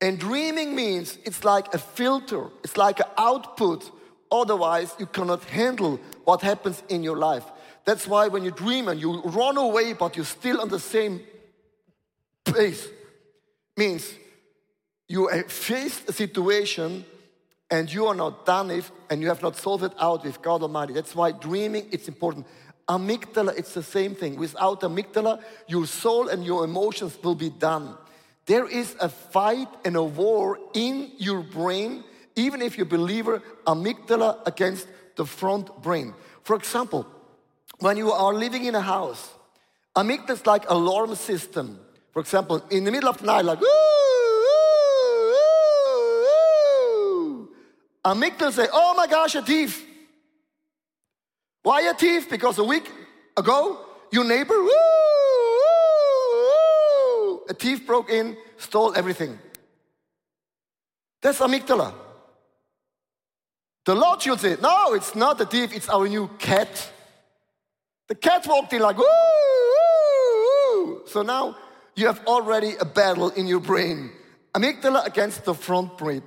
And 0.00 0.18
dreaming 0.18 0.74
means 0.74 1.18
it's 1.24 1.44
like 1.44 1.72
a 1.72 1.78
filter, 1.78 2.48
it's 2.62 2.76
like 2.76 3.00
an 3.00 3.06
output, 3.16 3.90
otherwise 4.30 4.94
you 4.98 5.06
cannot 5.06 5.44
handle 5.44 5.98
what 6.24 6.42
happens 6.42 6.82
in 6.88 7.02
your 7.02 7.16
life. 7.16 7.44
That's 7.84 8.06
why 8.06 8.28
when 8.28 8.44
you 8.44 8.50
dream 8.50 8.88
and 8.88 9.00
you 9.00 9.20
run 9.22 9.56
away, 9.56 9.92
but 9.92 10.16
you're 10.16 10.24
still 10.24 10.60
on 10.60 10.68
the 10.68 10.80
same 10.80 11.22
place, 12.44 12.86
means 13.76 14.12
you 15.08 15.28
faced 15.48 16.08
a 16.08 16.12
situation 16.12 17.04
and 17.70 17.92
you 17.92 18.06
are 18.06 18.14
not 18.14 18.46
done 18.46 18.70
it 18.70 18.90
and 19.10 19.20
you 19.20 19.28
have 19.28 19.42
not 19.42 19.56
solved 19.56 19.84
it 19.84 19.92
out 19.98 20.24
with 20.24 20.40
God 20.42 20.62
Almighty. 20.62 20.92
That's 20.92 21.14
why 21.14 21.32
dreaming 21.32 21.88
it's 21.90 22.08
important. 22.08 22.46
Amygdala, 22.88 23.56
it's 23.56 23.74
the 23.74 23.82
same 23.82 24.14
thing. 24.14 24.36
Without 24.36 24.82
amygdala, 24.82 25.42
your 25.66 25.86
soul 25.86 26.28
and 26.28 26.44
your 26.44 26.64
emotions 26.64 27.18
will 27.22 27.34
be 27.34 27.50
done. 27.50 27.96
There 28.46 28.68
is 28.68 28.94
a 29.00 29.08
fight 29.08 29.68
and 29.84 29.96
a 29.96 30.02
war 30.02 30.58
in 30.74 31.10
your 31.16 31.40
brain, 31.40 32.04
even 32.36 32.60
if 32.60 32.76
you're 32.76 32.86
believer, 32.86 33.42
amygdala 33.66 34.46
against 34.46 34.86
the 35.16 35.24
front 35.24 35.82
brain. 35.82 36.14
For 36.42 36.56
example, 36.56 37.06
when 37.78 37.96
you 37.96 38.12
are 38.12 38.34
living 38.34 38.66
in 38.66 38.74
a 38.74 38.82
house, 38.82 39.32
amygdala 39.96 40.30
is 40.30 40.46
like 40.46 40.68
alarm 40.68 41.14
system. 41.14 41.80
For 42.12 42.20
example, 42.20 42.62
in 42.70 42.84
the 42.84 42.92
middle 42.92 43.08
of 43.08 43.18
the 43.18 43.26
night, 43.26 43.46
like, 43.46 43.60
Amygdala 48.04 48.52
say, 48.52 48.68
oh 48.72 48.94
my 48.94 49.06
gosh, 49.06 49.34
a 49.34 49.42
thief. 49.42 49.84
Why 51.62 51.80
a 51.82 51.94
thief? 51.94 52.28
Because 52.28 52.58
a 52.58 52.64
week 52.64 52.90
ago, 53.36 53.78
your 54.12 54.24
neighbor, 54.24 54.54
woo, 54.54 54.68
woo, 56.32 57.40
a 57.48 57.54
thief 57.54 57.86
broke 57.86 58.10
in, 58.10 58.36
stole 58.58 58.94
everything. 58.94 59.38
That's 61.22 61.38
amygdala. 61.38 61.94
The 63.86 63.94
Lord 63.94 64.20
should 64.20 64.40
say, 64.40 64.56
no, 64.60 64.92
it's 64.92 65.14
not 65.14 65.40
a 65.40 65.46
thief, 65.46 65.72
it's 65.74 65.88
our 65.88 66.06
new 66.06 66.28
cat. 66.38 66.90
The 68.08 68.14
cat 68.14 68.46
walked 68.46 68.74
in 68.74 68.82
like, 68.82 68.98
woo, 68.98 69.04
woo, 69.06 70.84
woo. 70.84 71.02
So 71.06 71.22
now 71.22 71.56
you 71.96 72.06
have 72.06 72.20
already 72.26 72.76
a 72.78 72.84
battle 72.84 73.30
in 73.30 73.46
your 73.46 73.60
brain. 73.60 74.10
Amygdala 74.54 75.06
against 75.06 75.44
the 75.44 75.54
front 75.54 75.96
brain. 75.96 76.22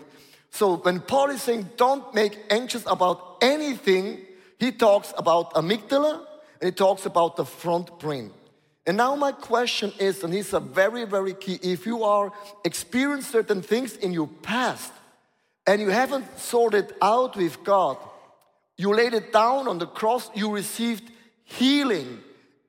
So 0.51 0.77
when 0.77 0.99
Paul 0.99 1.29
is 1.29 1.41
saying 1.41 1.69
don't 1.77 2.13
make 2.13 2.37
anxious 2.49 2.83
about 2.87 3.37
anything, 3.41 4.21
he 4.59 4.71
talks 4.71 5.13
about 5.17 5.53
amygdala 5.53 6.25
and 6.61 6.69
he 6.69 6.71
talks 6.71 7.05
about 7.05 7.35
the 7.35 7.45
front 7.45 7.99
brain. 7.99 8.31
And 8.85 8.97
now 8.97 9.15
my 9.15 9.33
question 9.33 9.91
is, 9.99 10.23
and 10.23 10.33
it's 10.33 10.53
a 10.53 10.61
very, 10.61 11.03
very 11.03 11.33
key, 11.33 11.59
if 11.61 11.85
you 11.85 12.03
are 12.03 12.31
experiencing 12.63 13.31
certain 13.31 13.61
things 13.61 13.97
in 13.97 14.13
your 14.13 14.27
past 14.41 14.93
and 15.65 15.81
you 15.81 15.89
haven't 15.89 16.39
sorted 16.39 16.93
out 17.01 17.35
with 17.35 17.63
God, 17.63 17.97
you 18.77 18.93
laid 18.93 19.13
it 19.13 19.33
down 19.33 19.67
on 19.67 19.77
the 19.77 19.87
cross, 19.87 20.29
you 20.33 20.53
received 20.53 21.11
healing 21.43 22.19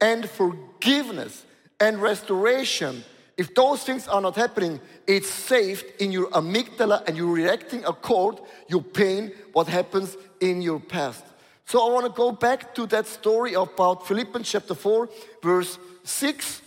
and 0.00 0.28
forgiveness 0.28 1.44
and 1.78 2.02
restoration 2.02 3.04
if 3.38 3.54
those 3.54 3.84
things 3.84 4.08
are 4.08 4.20
not 4.20 4.34
happening, 4.34 4.80
it's 5.06 5.30
saved 5.30 5.86
in 6.00 6.10
your 6.10 6.28
amygdala 6.30 7.06
and 7.06 7.16
you're 7.16 7.32
reacting 7.32 7.84
according 7.84 8.44
your 8.68 8.82
pain, 8.82 9.30
what 9.52 9.68
happens 9.68 10.16
in 10.40 10.60
your 10.60 10.80
past. 10.80 11.24
So 11.64 11.86
I 11.86 11.92
want 11.92 12.06
to 12.06 12.12
go 12.12 12.32
back 12.32 12.74
to 12.74 12.86
that 12.86 13.06
story 13.06 13.54
about 13.54 14.08
Philippians 14.08 14.50
chapter 14.50 14.74
4, 14.74 15.08
verse 15.40 15.78
6. 16.02 16.62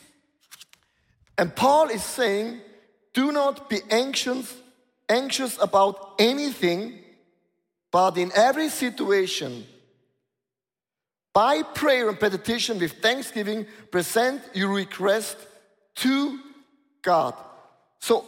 And 1.38 1.54
Paul 1.54 1.90
is 1.90 2.04
saying, 2.04 2.62
do 3.14 3.34
not 3.34 3.70
be 3.70 3.82
anxious, 3.90 4.56
anxious 5.10 5.58
about 5.62 6.14
anything, 6.20 7.00
but 7.92 8.18
in 8.18 8.32
every 8.34 8.70
situation, 8.70 9.66
by 11.34 11.64
prayer 11.64 12.08
and 12.08 12.18
petition 12.18 12.80
with 12.80 12.94
thanksgiving, 13.02 13.66
present 13.90 14.42
your 14.54 14.74
request 14.74 15.36
to 15.96 16.40
God. 17.02 17.34
So, 18.00 18.26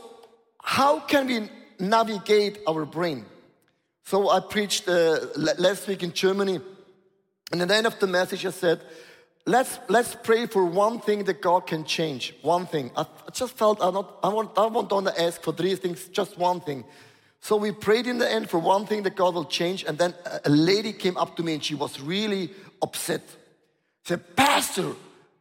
how 0.61 0.99
can 0.99 1.27
we 1.27 1.49
navigate 1.79 2.59
our 2.67 2.85
brain? 2.85 3.25
So, 4.05 4.29
I 4.29 4.39
preached 4.39 4.87
uh, 4.87 5.19
last 5.35 5.87
week 5.87 6.03
in 6.03 6.13
Germany 6.13 6.59
And 7.53 7.61
at 7.61 7.67
the 7.67 7.75
end 7.75 7.85
of 7.85 7.99
the 7.99 8.07
message, 8.07 8.47
I 8.47 8.49
said, 8.49 8.81
let's, 9.45 9.77
let's 9.87 10.15
pray 10.15 10.47
for 10.47 10.65
one 10.65 10.99
thing 10.99 11.25
that 11.25 11.39
God 11.39 11.67
can 11.67 11.85
change. 11.85 12.33
One 12.41 12.65
thing. 12.65 12.89
I, 12.97 13.01
I 13.01 13.31
just 13.31 13.55
felt 13.55 13.79
I, 13.79 13.91
not, 13.91 14.17
I, 14.23 14.29
want, 14.29 14.57
I 14.57 14.65
want 14.65 14.89
to 14.89 15.21
ask 15.21 15.39
for 15.39 15.53
three 15.53 15.75
things, 15.75 16.07
just 16.07 16.35
one 16.37 16.61
thing. 16.61 16.83
So 17.41 17.57
we 17.57 17.71
prayed 17.71 18.07
in 18.07 18.17
the 18.17 18.29
end 18.29 18.49
for 18.49 18.57
one 18.57 18.87
thing 18.87 19.03
that 19.03 19.15
God 19.15 19.35
will 19.35 19.45
change. 19.45 19.83
And 19.83 19.99
then 19.99 20.15
a 20.45 20.49
lady 20.49 20.93
came 20.93 21.15
up 21.15 21.35
to 21.35 21.43
me 21.43 21.53
and 21.53 21.63
she 21.63 21.75
was 21.75 22.01
really 22.01 22.49
upset. 22.81 23.21
She 24.03 24.09
said, 24.15 24.35
Pastor, 24.35 24.93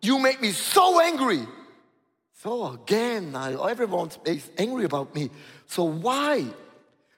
you 0.03 0.19
make 0.19 0.43
me 0.43 0.51
so 0.51 1.01
angry. 1.01 1.47
So 2.43 2.73
again, 2.73 3.37
I, 3.37 3.53
everyone 3.71 4.11
is 4.25 4.51
angry 4.59 4.85
about 4.85 5.15
me. 5.15 5.31
So 5.67 5.85
why? 5.85 6.45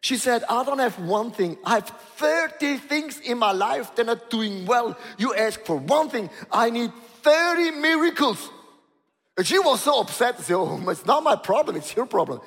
She 0.03 0.19
said, 0.19 0.45
I 0.51 0.63
don't 0.65 0.81
have 0.81 0.99
one 0.99 1.31
thing. 1.31 1.57
I 1.65 1.77
have 1.77 1.89
30 1.89 2.77
things 2.77 3.21
in 3.21 3.39
my 3.39 3.53
life 3.53 3.95
that 3.97 4.07
are 4.07 4.21
doing 4.29 4.67
well. 4.67 4.99
You 5.17 5.35
ask 5.35 5.65
for 5.65 5.79
one 5.79 6.11
thing. 6.11 6.29
I 6.53 6.69
need 6.69 6.93
30 7.23 7.71
miracles. 7.71 8.51
And 9.39 9.47
she 9.47 9.59
was 9.59 9.81
so 9.81 10.03
upset. 10.03 10.37
She 10.37 10.43
Said, 10.43 10.57
oh, 10.57 10.91
it's 10.91 11.07
not 11.07 11.23
my 11.23 11.37
problem. 11.37 11.77
It's 11.77 11.97
your 11.97 12.05
problem. 12.05 12.43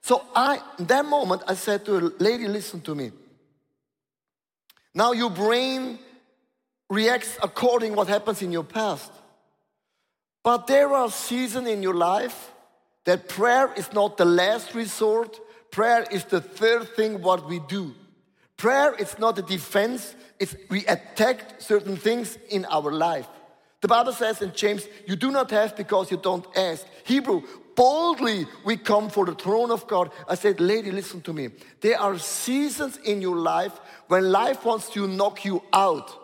So 0.00 0.24
I, 0.34 0.60
that 0.78 1.04
moment, 1.04 1.42
I 1.46 1.52
said 1.52 1.84
to 1.84 1.92
her, 1.92 2.12
lady, 2.20 2.48
listen 2.48 2.80
to 2.82 2.94
me. 2.94 3.12
Now 4.94 5.12
your 5.12 5.28
brain 5.28 5.98
reacts 6.88 7.36
according 7.42 7.94
what 7.94 8.08
happens 8.08 8.40
in 8.40 8.50
your 8.50 8.64
past. 8.64 9.12
But 10.44 10.66
there 10.66 10.92
are 10.92 11.10
seasons 11.10 11.68
in 11.68 11.82
your 11.82 11.94
life 11.94 12.52
that 13.04 13.28
prayer 13.28 13.72
is 13.76 13.92
not 13.92 14.18
the 14.18 14.26
last 14.26 14.74
resort. 14.74 15.40
Prayer 15.72 16.06
is 16.10 16.24
the 16.24 16.40
third 16.40 16.94
thing 16.94 17.22
what 17.22 17.48
we 17.48 17.60
do. 17.60 17.94
Prayer 18.56 18.94
is 18.94 19.18
not 19.18 19.38
a 19.38 19.42
defense. 19.42 20.14
It's 20.38 20.54
we 20.70 20.86
attack 20.86 21.60
certain 21.60 21.96
things 21.96 22.38
in 22.50 22.66
our 22.66 22.92
life. 22.92 23.26
The 23.80 23.88
Bible 23.88 24.12
says 24.12 24.40
in 24.40 24.52
James, 24.54 24.86
you 25.06 25.16
do 25.16 25.30
not 25.30 25.50
have 25.50 25.76
because 25.76 26.10
you 26.10 26.16
don't 26.16 26.46
ask. 26.56 26.86
Hebrew, 27.04 27.42
boldly 27.74 28.46
we 28.64 28.76
come 28.76 29.10
for 29.10 29.26
the 29.26 29.34
throne 29.34 29.70
of 29.70 29.86
God. 29.86 30.10
I 30.28 30.36
said, 30.36 30.60
lady, 30.60 30.90
listen 30.90 31.20
to 31.22 31.32
me. 31.32 31.48
There 31.80 31.98
are 31.98 32.18
seasons 32.18 32.98
in 32.98 33.20
your 33.20 33.36
life 33.36 33.72
when 34.08 34.30
life 34.30 34.64
wants 34.64 34.90
to 34.90 35.08
knock 35.08 35.44
you 35.44 35.62
out. 35.72 36.23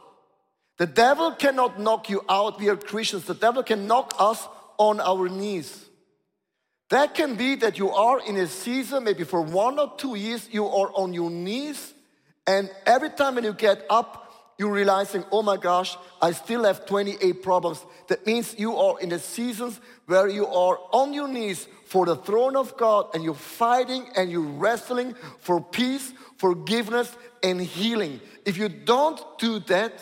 The 0.81 0.87
devil 0.87 1.33
cannot 1.33 1.79
knock 1.79 2.09
you 2.09 2.25
out. 2.27 2.59
We 2.59 2.71
are 2.71 2.77
Christians. 2.77 3.27
The 3.27 3.35
devil 3.35 3.63
can 3.63 3.87
knock 3.87 4.15
us 4.19 4.49
on 4.79 4.99
our 4.99 5.29
knees. 5.29 5.85
That 6.89 7.15
can 7.15 7.35
be 7.35 7.57
that 7.57 7.77
you 7.77 7.91
are 7.91 8.19
in 8.27 8.39
a 8.39 8.47
season, 8.47 9.05
maybe 9.05 9.25
for 9.25 9.43
one 9.43 9.79
or 9.79 9.93
two 9.99 10.15
years, 10.15 10.49
you 10.51 10.67
are 10.67 10.91
on 10.95 11.13
your 11.13 11.31
knees, 11.31 11.93
and 12.47 12.71
every 12.87 13.11
time 13.11 13.35
when 13.35 13.45
you 13.45 13.53
get 13.53 13.85
up, 13.91 14.55
you're 14.57 14.73
realizing, 14.73 15.23
oh 15.31 15.43
my 15.43 15.59
gosh, 15.59 15.99
I 16.23 16.33
still 16.33 16.65
have 16.65 16.87
28 16.87 17.43
problems. 17.43 17.85
That 18.09 18.27
means 18.27 18.59
you 18.59 18.75
are 18.79 18.99
in 19.01 19.11
the 19.11 19.19
seasons 19.19 19.79
where 20.07 20.29
you 20.29 20.47
are 20.47 20.79
on 20.93 21.13
your 21.13 21.29
knees 21.29 21.69
for 21.85 22.07
the 22.07 22.17
throne 22.17 22.57
of 22.57 22.75
God 22.79 23.11
and 23.13 23.23
you're 23.23 23.35
fighting 23.35 24.09
and 24.17 24.31
you're 24.31 24.41
wrestling 24.41 25.15
for 25.41 25.61
peace, 25.61 26.15
forgiveness, 26.39 27.15
and 27.43 27.61
healing. 27.61 28.19
If 28.47 28.57
you 28.57 28.71
don't 28.71 29.21
do 29.39 29.59
that, 29.61 29.93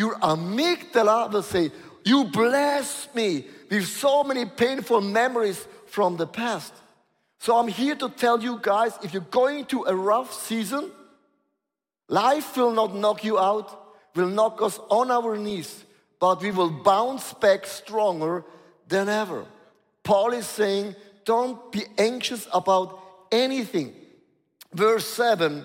your 0.00 0.14
amygdala 0.20 1.30
will 1.30 1.42
say, 1.42 1.70
You 2.04 2.24
bless 2.24 3.14
me 3.14 3.44
with 3.70 3.86
so 3.86 4.24
many 4.24 4.46
painful 4.46 5.02
memories 5.02 5.68
from 5.88 6.16
the 6.16 6.26
past. 6.26 6.72
So 7.38 7.58
I'm 7.58 7.68
here 7.68 7.94
to 7.96 8.08
tell 8.08 8.42
you 8.42 8.58
guys 8.62 8.98
if 9.02 9.12
you're 9.12 9.34
going 9.42 9.66
to 9.66 9.84
a 9.84 9.94
rough 9.94 10.32
season, 10.32 10.90
life 12.08 12.56
will 12.56 12.72
not 12.72 12.94
knock 12.94 13.22
you 13.24 13.38
out, 13.38 13.68
will 14.14 14.28
knock 14.28 14.62
us 14.62 14.78
on 14.88 15.10
our 15.10 15.36
knees, 15.36 15.84
but 16.18 16.40
we 16.40 16.50
will 16.50 16.70
bounce 16.70 17.34
back 17.34 17.66
stronger 17.66 18.42
than 18.88 19.10
ever. 19.10 19.44
Paul 20.02 20.32
is 20.32 20.46
saying, 20.46 20.96
Don't 21.26 21.70
be 21.70 21.82
anxious 21.98 22.48
about 22.54 22.98
anything. 23.30 23.92
Verse 24.72 25.06
7, 25.06 25.62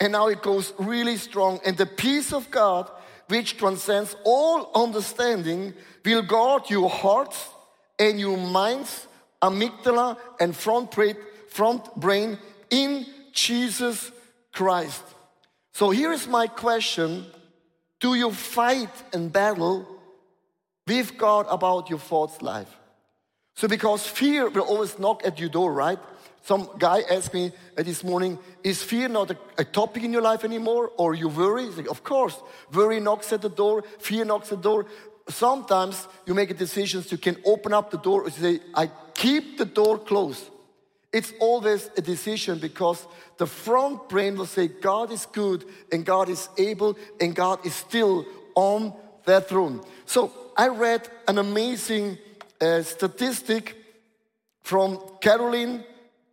and 0.00 0.12
now 0.12 0.28
it 0.28 0.40
goes 0.40 0.72
really 0.78 1.18
strong. 1.18 1.60
And 1.66 1.76
the 1.76 1.84
peace 1.84 2.32
of 2.32 2.50
God, 2.50 2.90
which 3.30 3.56
transcends 3.56 4.16
all 4.24 4.70
understanding, 4.74 5.72
will 6.04 6.22
guard 6.22 6.68
your 6.68 6.90
hearts 6.90 7.48
and 7.98 8.18
your 8.18 8.36
minds, 8.36 9.06
amygdala 9.40 10.16
and 10.40 10.56
front 10.56 10.90
brain, 10.90 11.16
front 11.48 11.94
brain 11.96 12.38
in 12.70 13.06
Jesus 13.32 14.10
Christ. 14.52 15.02
So 15.72 15.90
here 15.90 16.12
is 16.12 16.26
my 16.26 16.46
question 16.46 17.26
Do 18.00 18.14
you 18.14 18.32
fight 18.32 18.92
and 19.12 19.32
battle 19.32 19.86
with 20.86 21.16
God 21.16 21.46
about 21.48 21.88
your 21.88 21.98
thoughts 21.98 22.42
life? 22.42 22.76
So, 23.54 23.68
because 23.68 24.06
fear 24.06 24.48
will 24.48 24.62
always 24.62 24.98
knock 24.98 25.22
at 25.24 25.38
your 25.38 25.50
door, 25.50 25.72
right? 25.72 25.98
Some 26.42 26.70
guy 26.78 27.02
asked 27.10 27.34
me 27.34 27.52
uh, 27.76 27.82
this 27.82 28.02
morning, 28.02 28.38
is 28.64 28.82
fear 28.82 29.08
not 29.08 29.30
a, 29.30 29.36
a, 29.58 29.64
topic 29.64 30.04
in 30.04 30.12
your 30.12 30.22
life 30.22 30.44
anymore? 30.44 30.90
Or 30.96 31.14
you 31.14 31.28
worry? 31.28 31.66
Like, 31.66 31.88
of 31.88 32.02
course. 32.02 32.40
Worry 32.72 33.00
knocks 33.00 33.32
at 33.32 33.42
the 33.42 33.50
door, 33.50 33.84
fear 33.98 34.24
knocks 34.24 34.50
at 34.50 34.62
the 34.62 34.68
door. 34.68 34.86
Sometimes 35.28 36.08
you 36.26 36.34
make 36.34 36.50
a 36.50 36.54
decision, 36.54 37.04
you 37.08 37.18
can 37.18 37.36
open 37.44 37.72
up 37.72 37.90
the 37.90 37.98
door 37.98 38.24
and 38.24 38.32
say, 38.32 38.60
I 38.74 38.90
keep 39.14 39.58
the 39.58 39.66
door 39.66 39.98
closed. 39.98 40.44
It's 41.12 41.32
always 41.40 41.90
a 41.96 42.00
decision 42.00 42.58
because 42.58 43.06
the 43.36 43.46
front 43.46 44.08
brain 44.08 44.36
will 44.36 44.46
say, 44.46 44.68
God 44.68 45.10
is 45.10 45.26
good 45.26 45.64
and 45.92 46.04
God 46.04 46.28
is 46.28 46.48
able 46.56 46.96
and 47.20 47.34
God 47.34 47.66
is 47.66 47.74
still 47.74 48.26
on 48.54 48.94
that 49.24 49.48
throne. 49.48 49.82
So 50.06 50.32
I 50.56 50.68
read 50.68 51.08
an 51.26 51.38
amazing 51.38 52.18
uh, 52.60 52.82
statistic 52.82 53.76
from 54.62 55.00
Caroline 55.20 55.84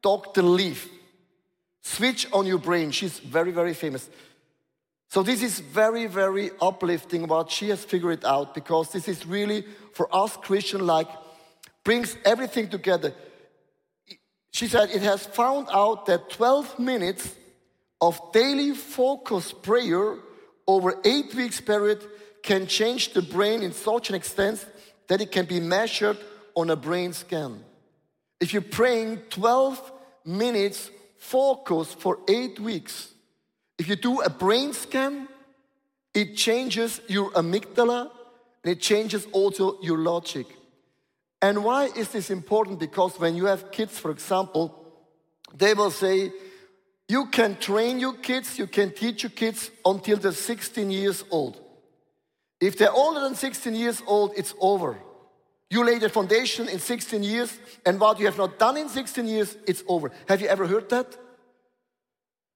Dr. 0.07 0.41
Leaf. 0.41 0.89
Switch 1.81 2.31
on 2.31 2.45
your 2.45 2.59
brain. 2.59 2.91
She's 2.91 3.19
very, 3.19 3.51
very 3.51 3.73
famous. 3.73 4.09
So 5.09 5.21
this 5.21 5.43
is 5.43 5.59
very, 5.59 6.05
very 6.05 6.49
uplifting 6.61 7.27
what 7.27 7.51
she 7.51 7.67
has 7.71 7.83
figured 7.83 8.23
out 8.23 8.55
because 8.55 8.89
this 8.93 9.09
is 9.09 9.25
really 9.25 9.65
for 9.91 10.07
us 10.15 10.37
Christian 10.37 10.87
like 10.87 11.09
brings 11.83 12.15
everything 12.23 12.69
together. 12.69 13.13
She 14.51 14.69
said 14.69 14.91
it 14.91 15.01
has 15.01 15.25
found 15.25 15.67
out 15.73 16.05
that 16.05 16.29
12 16.29 16.79
minutes 16.79 17.35
of 17.99 18.31
daily 18.31 18.71
focused 18.75 19.61
prayer 19.61 20.19
over 20.65 20.95
eight 21.03 21.35
weeks 21.35 21.59
period 21.59 22.01
can 22.43 22.65
change 22.65 23.11
the 23.11 23.21
brain 23.21 23.61
in 23.61 23.73
such 23.73 24.07
an 24.07 24.15
extent 24.15 24.65
that 25.09 25.19
it 25.19 25.33
can 25.33 25.45
be 25.45 25.59
measured 25.59 26.17
on 26.55 26.69
a 26.69 26.77
brain 26.77 27.11
scan. 27.11 27.61
If 28.39 28.53
you're 28.53 28.61
praying 28.61 29.17
12 29.31 29.95
minutes 30.27 30.91
focus 31.17 31.93
for 31.93 32.19
eight 32.27 32.59
weeks, 32.59 33.13
if 33.79 33.87
you 33.87 33.95
do 33.95 34.21
a 34.21 34.29
brain 34.29 34.73
scan, 34.73 35.27
it 36.13 36.35
changes 36.35 37.01
your 37.07 37.31
amygdala 37.31 38.11
and 38.63 38.71
it 38.71 38.81
changes 38.81 39.27
also 39.31 39.79
your 39.81 39.99
logic. 39.99 40.47
And 41.41 41.63
why 41.63 41.85
is 41.95 42.09
this 42.09 42.29
important? 42.29 42.79
Because 42.79 43.19
when 43.19 43.35
you 43.35 43.45
have 43.45 43.71
kids, 43.71 43.97
for 43.97 44.11
example, 44.11 44.73
they 45.55 45.73
will 45.73 45.91
say, 45.91 46.31
you 47.07 47.27
can 47.27 47.55
train 47.57 47.99
your 47.99 48.13
kids, 48.13 48.59
you 48.59 48.67
can 48.67 48.91
teach 48.91 49.23
your 49.23 49.29
kids 49.29 49.71
until 49.85 50.17
they're 50.17 50.31
16 50.31 50.91
years 50.91 51.23
old. 51.29 51.57
If 52.59 52.77
they're 52.77 52.91
older 52.91 53.21
than 53.21 53.35
16 53.35 53.75
years 53.75 54.01
old, 54.07 54.33
it's 54.35 54.53
over. 54.59 54.97
You 55.69 55.83
laid 55.83 56.01
the 56.01 56.09
foundation 56.09 56.69
in 56.69 56.79
16 56.79 57.23
years, 57.23 57.57
and 57.85 57.99
what 57.99 58.19
you 58.19 58.25
have 58.25 58.37
not 58.37 58.57
done 58.57 58.77
in 58.77 58.87
16 58.87 59.27
years, 59.27 59.57
it's 59.67 59.83
over. 59.87 60.11
Have 60.29 60.41
you 60.41 60.47
ever 60.47 60.65
heard 60.65 60.89
that? 60.89 61.17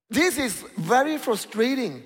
This 0.10 0.38
is 0.38 0.54
very 0.78 1.18
frustrating. 1.18 2.04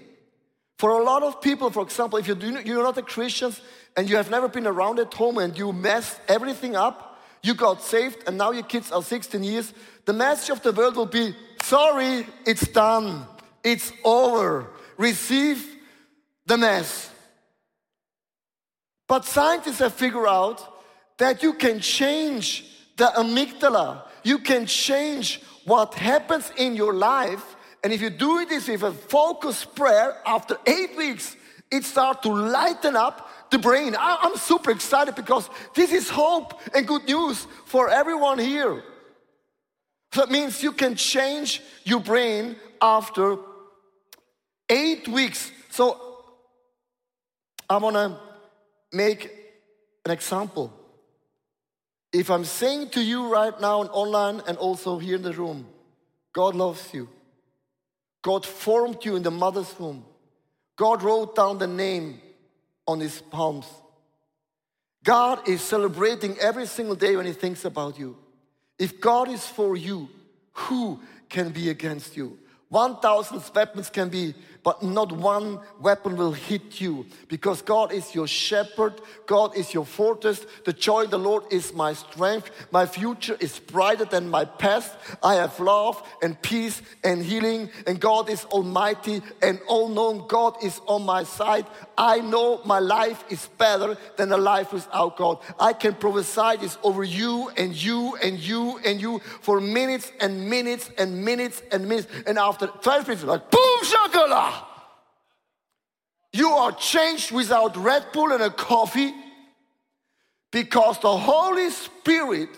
For 0.77 0.99
a 0.99 1.03
lot 1.03 1.23
of 1.23 1.41
people, 1.41 1.69
for 1.69 1.83
example, 1.83 2.19
if 2.19 2.27
you're 2.27 2.83
not 2.83 2.97
a 2.97 3.01
Christian 3.01 3.53
and 3.95 4.09
you 4.09 4.17
have 4.17 4.29
never 4.29 4.47
been 4.47 4.67
around 4.67 4.99
at 4.99 5.13
home 5.13 5.37
and 5.37 5.57
you 5.57 5.71
mess 5.71 6.19
everything 6.27 6.75
up, 6.75 7.21
you 7.41 7.53
got 7.53 7.81
saved 7.81 8.17
and 8.27 8.37
now 8.37 8.51
your 8.51 8.63
kids 8.63 8.91
are 8.91 9.01
16 9.01 9.43
years, 9.43 9.73
the 10.05 10.13
message 10.13 10.49
of 10.49 10.61
the 10.63 10.73
world 10.73 10.97
will 10.97 11.05
be 11.05 11.35
sorry, 11.61 12.25
it's 12.45 12.67
done, 12.67 13.25
it's 13.63 13.93
over. 14.03 14.67
Receive 14.97 15.65
the 16.45 16.57
mess. 16.57 17.09
But 19.07 19.25
scientists 19.25 19.79
have 19.79 19.93
figured 19.93 20.27
out 20.27 20.74
that 21.17 21.43
you 21.43 21.53
can 21.53 21.79
change 21.79 22.65
the 22.97 23.05
amygdala. 23.05 24.03
You 24.23 24.39
can 24.39 24.65
change 24.65 25.41
what 25.65 25.93
happens 25.93 26.51
in 26.57 26.75
your 26.75 26.93
life. 26.93 27.55
And 27.83 27.93
if 27.93 28.01
you 28.01 28.09
do 28.09 28.45
this 28.45 28.67
with 28.67 28.83
a 28.83 28.91
focused 28.91 29.75
prayer, 29.75 30.17
after 30.25 30.57
eight 30.65 30.95
weeks, 30.97 31.35
it 31.71 31.83
starts 31.83 32.21
to 32.21 32.33
lighten 32.33 32.95
up 32.95 33.29
the 33.51 33.59
brain. 33.59 33.95
I'm 33.97 34.37
super 34.37 34.71
excited 34.71 35.15
because 35.15 35.49
this 35.73 35.91
is 35.91 36.09
hope 36.09 36.59
and 36.73 36.87
good 36.87 37.05
news 37.05 37.45
for 37.65 37.89
everyone 37.89 38.39
here. 38.39 38.83
So 40.13 40.21
that 40.21 40.31
means 40.31 40.63
you 40.63 40.71
can 40.71 40.95
change 40.95 41.61
your 41.83 41.99
brain 41.99 42.55
after 42.81 43.37
eight 44.69 45.07
weeks. 45.07 45.51
So 45.69 46.23
I 47.69 47.77
want 47.77 47.95
to 47.95 48.17
make 48.91 49.29
an 50.05 50.11
example. 50.11 50.71
If 52.17 52.31
I'm 52.31 52.45
saying 52.45 52.91
to 52.91 53.01
you 53.01 53.27
right 53.27 53.59
now 53.59 53.81
and 53.81 53.89
online 53.89 54.41
and 54.47 54.57
also 54.57 54.97
here 54.99 55.17
in 55.17 55.21
the 55.21 55.33
room, 55.33 55.67
God 56.31 56.55
loves 56.55 56.93
you. 56.93 57.09
God 58.21 58.45
formed 58.45 59.03
you 59.03 59.17
in 59.17 59.21
the 59.23 59.31
mother's 59.31 59.77
womb. 59.77 60.05
God 60.77 61.03
wrote 61.03 61.35
down 61.35 61.57
the 61.57 61.67
name 61.67 62.21
on 62.87 63.01
his 63.01 63.19
palms. 63.19 63.67
God 65.03 65.45
is 65.49 65.59
celebrating 65.59 66.37
every 66.39 66.67
single 66.67 66.95
day 66.95 67.17
when 67.17 67.25
he 67.25 67.33
thinks 67.33 67.65
about 67.65 67.99
you. 67.99 68.15
If 68.79 69.01
God 69.01 69.27
is 69.27 69.45
for 69.45 69.75
you, 69.75 70.07
who 70.53 71.01
can 71.27 71.49
be 71.49 71.69
against 71.69 72.15
you? 72.15 72.39
1,000 72.69 73.43
weapons 73.53 73.89
can 73.89 74.07
be, 74.07 74.33
but 74.65 74.81
not 74.81 75.11
one 75.11 75.59
weapon 75.79 76.17
will 76.17 76.33
hit 76.33 76.81
you 76.81 77.05
because 77.27 77.61
God 77.61 77.93
is 77.93 78.15
your 78.15 78.25
shepherd. 78.25 78.99
God 79.27 79.55
is 79.55 79.75
your 79.75 79.85
fortress. 79.85 80.43
The 80.65 80.73
joy 80.73 81.03
of 81.03 81.11
the 81.11 81.19
Lord 81.19 81.43
is 81.51 81.71
my 81.71 81.93
strength. 81.93 82.49
My 82.71 82.87
future 82.87 83.37
is 83.39 83.59
brighter 83.59 84.05
than 84.05 84.27
my 84.27 84.43
past. 84.43 84.91
I 85.21 85.35
have 85.35 85.59
love 85.59 86.01
and 86.23 86.41
peace 86.41 86.81
and 87.03 87.23
healing, 87.23 87.69
and 87.85 87.99
God 87.99 88.27
is 88.27 88.43
almighty 88.45 89.21
and 89.39 89.59
all 89.67 89.87
known. 89.87 90.27
God 90.27 90.55
is 90.63 90.81
on 90.87 91.05
my 91.05 91.23
side. 91.23 91.67
I 91.95 92.19
know 92.21 92.59
my 92.65 92.79
life 92.79 93.23
is 93.29 93.47
better 93.59 93.95
than 94.17 94.31
a 94.31 94.37
life 94.37 94.73
without 94.73 95.15
God. 95.15 95.39
I 95.59 95.73
can 95.73 95.93
prophesy 95.93 96.57
this 96.59 96.79
over 96.81 97.03
you 97.03 97.51
and 97.55 97.75
you 97.75 98.17
and 98.23 98.39
you 98.39 98.79
and 98.83 98.99
you 98.99 99.19
for 99.41 99.61
minutes 99.61 100.11
and 100.19 100.49
minutes 100.49 100.89
and 100.97 101.23
minutes 101.23 101.61
and 101.71 101.87
minutes. 101.87 102.07
And 102.25 102.39
after 102.39 102.65
12 102.65 103.07
minutes, 103.07 103.23
like 103.23 103.51
boom, 103.51 103.79
shakala. 103.83 104.54
You 106.35 106.49
are 106.49 106.73
changed 106.73 107.31
without 107.31 107.77
Red 107.77 108.11
Bull 108.11 108.33
and 108.33 108.43
a 108.43 108.49
coffee 108.49 109.13
because 110.51 110.99
the 110.99 111.15
Holy 111.15 111.69
Spirit 111.69 112.49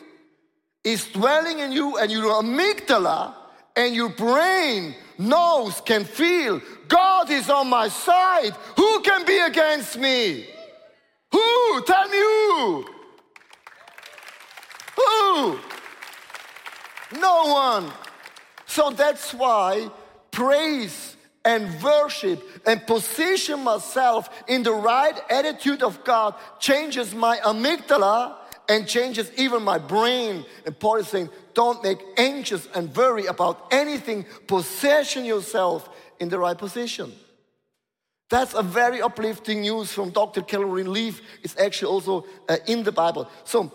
is 0.83 1.05
dwelling 1.09 1.59
in 1.59 1.71
you 1.71 1.95
and 1.99 2.11
your 2.11 2.41
amygdala 2.41 3.35
and 3.75 3.93
your 3.93 4.09
brain 4.09 4.95
knows, 5.19 5.79
can 5.81 6.05
feel, 6.05 6.59
God 6.87 7.29
is 7.29 7.51
on 7.51 7.69
my 7.69 7.87
side. 7.87 8.53
Who 8.77 9.01
can 9.01 9.23
be 9.27 9.37
against 9.37 9.95
me? 9.95 10.47
Who? 11.31 11.83
Tell 11.85 12.09
me 12.09 12.17
who? 12.17 12.85
Who? 14.95 15.59
No 17.19 17.53
one. 17.53 17.91
So 18.65 18.89
that's 18.89 19.35
why 19.35 19.91
praise 20.31 21.16
and 21.45 21.81
worship 21.81 22.43
and 22.65 22.85
position 22.85 23.63
myself 23.63 24.29
in 24.47 24.63
the 24.63 24.73
right 24.73 25.19
attitude 25.29 25.81
of 25.81 26.03
God 26.03 26.35
changes 26.59 27.15
my 27.15 27.37
amygdala 27.37 28.35
and 28.69 28.87
changes 28.87 29.31
even 29.37 29.63
my 29.63 29.77
brain. 29.77 30.45
And 30.65 30.77
Paul 30.77 30.97
is 30.97 31.07
saying, 31.07 31.29
don't 31.53 31.81
make 31.83 31.99
anxious 32.17 32.67
and 32.75 32.93
worry 32.95 33.25
about 33.25 33.67
anything. 33.71 34.25
Position 34.45 35.25
yourself 35.25 35.89
in 36.19 36.29
the 36.29 36.37
right 36.37 36.57
position. 36.57 37.13
That's 38.29 38.53
a 38.53 38.61
very 38.61 39.01
uplifting 39.01 39.61
news 39.61 39.93
from 39.93 40.09
Dr. 40.09 40.41
Caroline 40.41 40.91
Leaf. 40.91 41.21
It's 41.43 41.57
actually 41.57 41.91
also 41.91 42.25
uh, 42.49 42.57
in 42.67 42.83
the 42.83 42.91
Bible. 42.91 43.29
So 43.45 43.71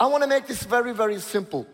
I 0.00 0.06
want 0.06 0.24
to 0.24 0.28
make 0.28 0.46
this 0.46 0.64
very, 0.64 0.92
very 0.92 1.20
simple. 1.20 1.66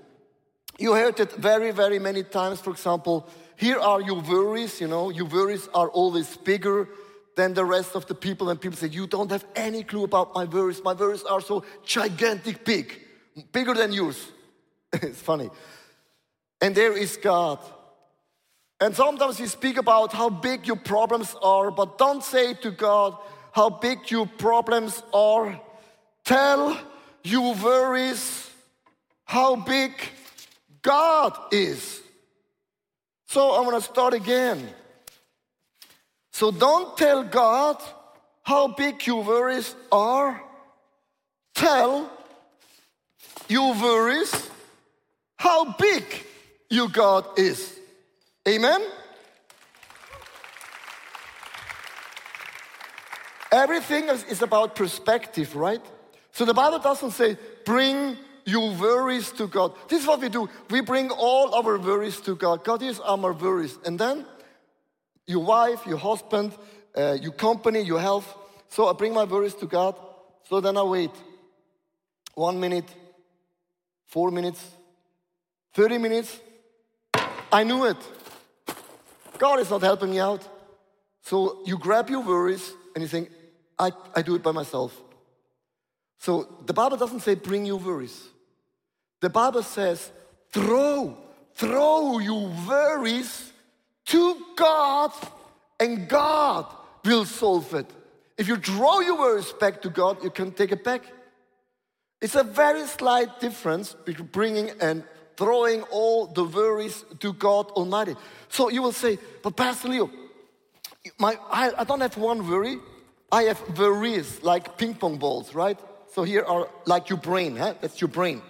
You 0.79 0.95
heard 0.95 1.19
it 1.19 1.33
very, 1.33 1.71
very 1.71 1.99
many 1.99 2.23
times. 2.23 2.61
For 2.61 2.71
example, 2.71 3.29
here 3.61 3.79
are 3.79 4.01
your 4.01 4.23
worries, 4.23 4.81
you 4.81 4.89
know, 4.89 5.11
your 5.11 5.27
worries 5.27 5.69
are 5.75 5.91
always 5.91 6.35
bigger 6.39 6.89
than 7.37 7.53
the 7.53 7.63
rest 7.63 7.95
of 7.95 8.07
the 8.07 8.15
people. 8.15 8.49
And 8.49 8.59
people 8.59 8.79
say, 8.79 8.87
You 8.87 9.07
don't 9.07 9.31
have 9.31 9.45
any 9.55 9.83
clue 9.85 10.05
about 10.05 10.35
my 10.35 10.45
worries. 10.45 10.83
My 10.83 10.95
worries 10.95 11.25
are 11.25 11.43
so 11.43 11.63
gigantic 11.85 12.65
big, 12.65 12.99
bigger 13.53 13.75
than 13.75 13.93
yours. 13.93 14.33
it's 14.95 15.21
funny. 15.21 15.51
And 16.63 16.75
there 16.75 16.97
is 16.97 17.19
God. 17.19 17.59
And 18.81 18.97
sometimes 18.97 19.39
you 19.39 19.47
speak 19.47 19.77
about 19.77 20.15
how 20.15 20.31
big 20.31 20.67
your 20.67 20.77
problems 20.77 21.37
are, 21.43 21.71
but 21.71 21.99
don't 21.99 22.25
say 22.25 22.55
to 22.55 22.71
God 22.71 23.15
how 23.53 23.69
big 23.69 24.11
your 24.11 24.25
problems 24.25 25.03
are. 25.13 25.61
Tell 26.25 26.81
your 27.23 27.55
worries 27.57 28.51
how 29.27 29.57
big 29.57 29.93
God 30.81 31.37
is. 31.53 32.01
So 33.31 33.53
I'm 33.53 33.65
gonna 33.65 33.81
start 33.81 34.13
again. 34.13 34.69
So 36.33 36.51
don't 36.51 36.99
tell 36.99 37.23
God 37.23 37.81
how 38.43 38.67
big 38.67 39.07
your 39.07 39.23
worries 39.23 39.73
are. 39.93 40.43
Tell 41.55 42.11
your 43.47 43.73
worries 43.75 44.51
how 45.37 45.75
big 45.75 46.03
your 46.71 46.89
God 46.89 47.39
is. 47.39 47.79
Amen? 48.49 48.83
Everything 53.53 54.09
is 54.09 54.43
about 54.43 54.75
perspective, 54.75 55.55
right? 55.55 55.83
So 56.33 56.45
the 56.45 56.55
Bible 56.55 56.81
doesn't 56.81 57.13
say, 57.13 57.39
bring 57.65 58.17
your 58.51 58.75
worries 58.75 59.33
to 59.33 59.47
God. 59.47 59.75
This 59.89 60.03
is 60.03 60.09
what 60.09 60.21
we 60.21 60.29
do. 60.29 60.49
We 60.69 60.81
bring 60.81 61.11
all 61.11 61.55
our 61.55 61.79
worries 61.79 62.21
to 62.23 62.35
God. 62.35 62.65
God 62.65 62.83
is 62.83 63.01
our 63.01 63.33
worries. 63.33 63.79
And 63.85 63.99
then 63.99 64.27
your 65.27 65.45
wife, 65.45 65.87
your 65.87 65.99
husband, 65.99 66.53
uh, 66.97 67.17
your 67.21 67.33
company, 67.33 67.81
your 67.81 68.01
health. 68.01 68.27
So 68.69 68.89
I 68.89 68.93
bring 68.93 69.15
my 69.15 69.25
worries 69.25 69.55
to 69.57 69.67
God. 69.67 69.95
So 70.49 70.61
then 70.61 70.77
I 70.77 70.83
wait. 70.83 71.13
One 72.35 72.59
minute, 72.59 72.89
four 74.07 74.31
minutes, 74.31 74.65
30 75.75 75.99
minutes. 75.99 76.41
I 77.53 77.65
knew 77.65 77.85
it. 77.87 77.97
God 79.39 79.61
is 79.61 79.71
not 79.71 79.83
helping 79.83 80.11
me 80.11 80.21
out. 80.21 80.47
So 81.23 81.61
you 81.65 81.79
grab 81.79 82.11
your 82.11 82.21
worries 82.21 82.73
and 82.95 83.03
you 83.03 83.09
think, 83.09 83.31
I, 83.79 83.93
I 84.15 84.23
do 84.23 84.35
it 84.35 84.43
by 84.43 84.53
myself. 84.53 85.01
So 86.19 86.63
the 86.67 86.73
Bible 86.73 86.97
doesn't 86.97 87.21
say 87.21 87.35
bring 87.35 87.65
your 87.65 87.79
worries. 87.79 88.29
The 89.21 89.31
Bible 89.31 89.63
says 89.63 90.11
throw, 90.51 91.17
throw 91.55 92.19
your 92.19 92.49
worries 92.67 93.53
to 94.07 94.37
God 94.57 95.13
and 95.79 96.09
God 96.09 96.67
will 97.05 97.25
solve 97.25 97.75
it. 97.75 97.87
If 98.37 98.49
you 98.49 98.57
throw 98.57 99.01
your 99.01 99.19
worries 99.19 99.53
back 99.53 99.83
to 99.83 99.91
God, 99.91 100.25
you 100.25 100.31
can 100.31 100.53
take 100.53 100.73
it 100.73 100.83
back. 100.83 101.03
It's 102.21 102.35
a 102.35 102.43
very 102.45 102.87
slight 102.87 103.41
difference 103.41 103.95
between 104.05 104.29
bringing 104.29 104.71
and 104.81 105.05
throwing 105.37 105.83
all 105.85 106.27
the 106.27 106.45
worries 106.45 107.05
to 107.21 107.33
God 107.33 107.71
Almighty. 107.71 108.15
So 108.49 108.69
you 108.69 108.83
will 108.83 108.93
say, 108.93 109.19
but 109.43 109.57
Pastor 109.57 109.89
Leo, 109.89 110.11
my, 111.19 111.39
I, 111.51 111.73
I 111.79 111.85
don't 111.85 112.01
have 112.01 112.17
one 112.17 112.47
worry. 112.49 112.79
I 113.33 113.45
have 113.45 113.79
worries 113.79 114.43
like 114.43 114.77
ping 114.77 114.95
pong 114.95 115.17
balls, 115.17 115.55
right? 115.55 115.79
So 116.15 116.25
here 116.25 116.45
are 116.45 116.69
like 116.85 117.09
your 117.09 117.19
brain, 117.19 117.57
huh? 117.57 117.75
That's 117.81 118.01
your 118.01 118.09
brain. 118.09 118.43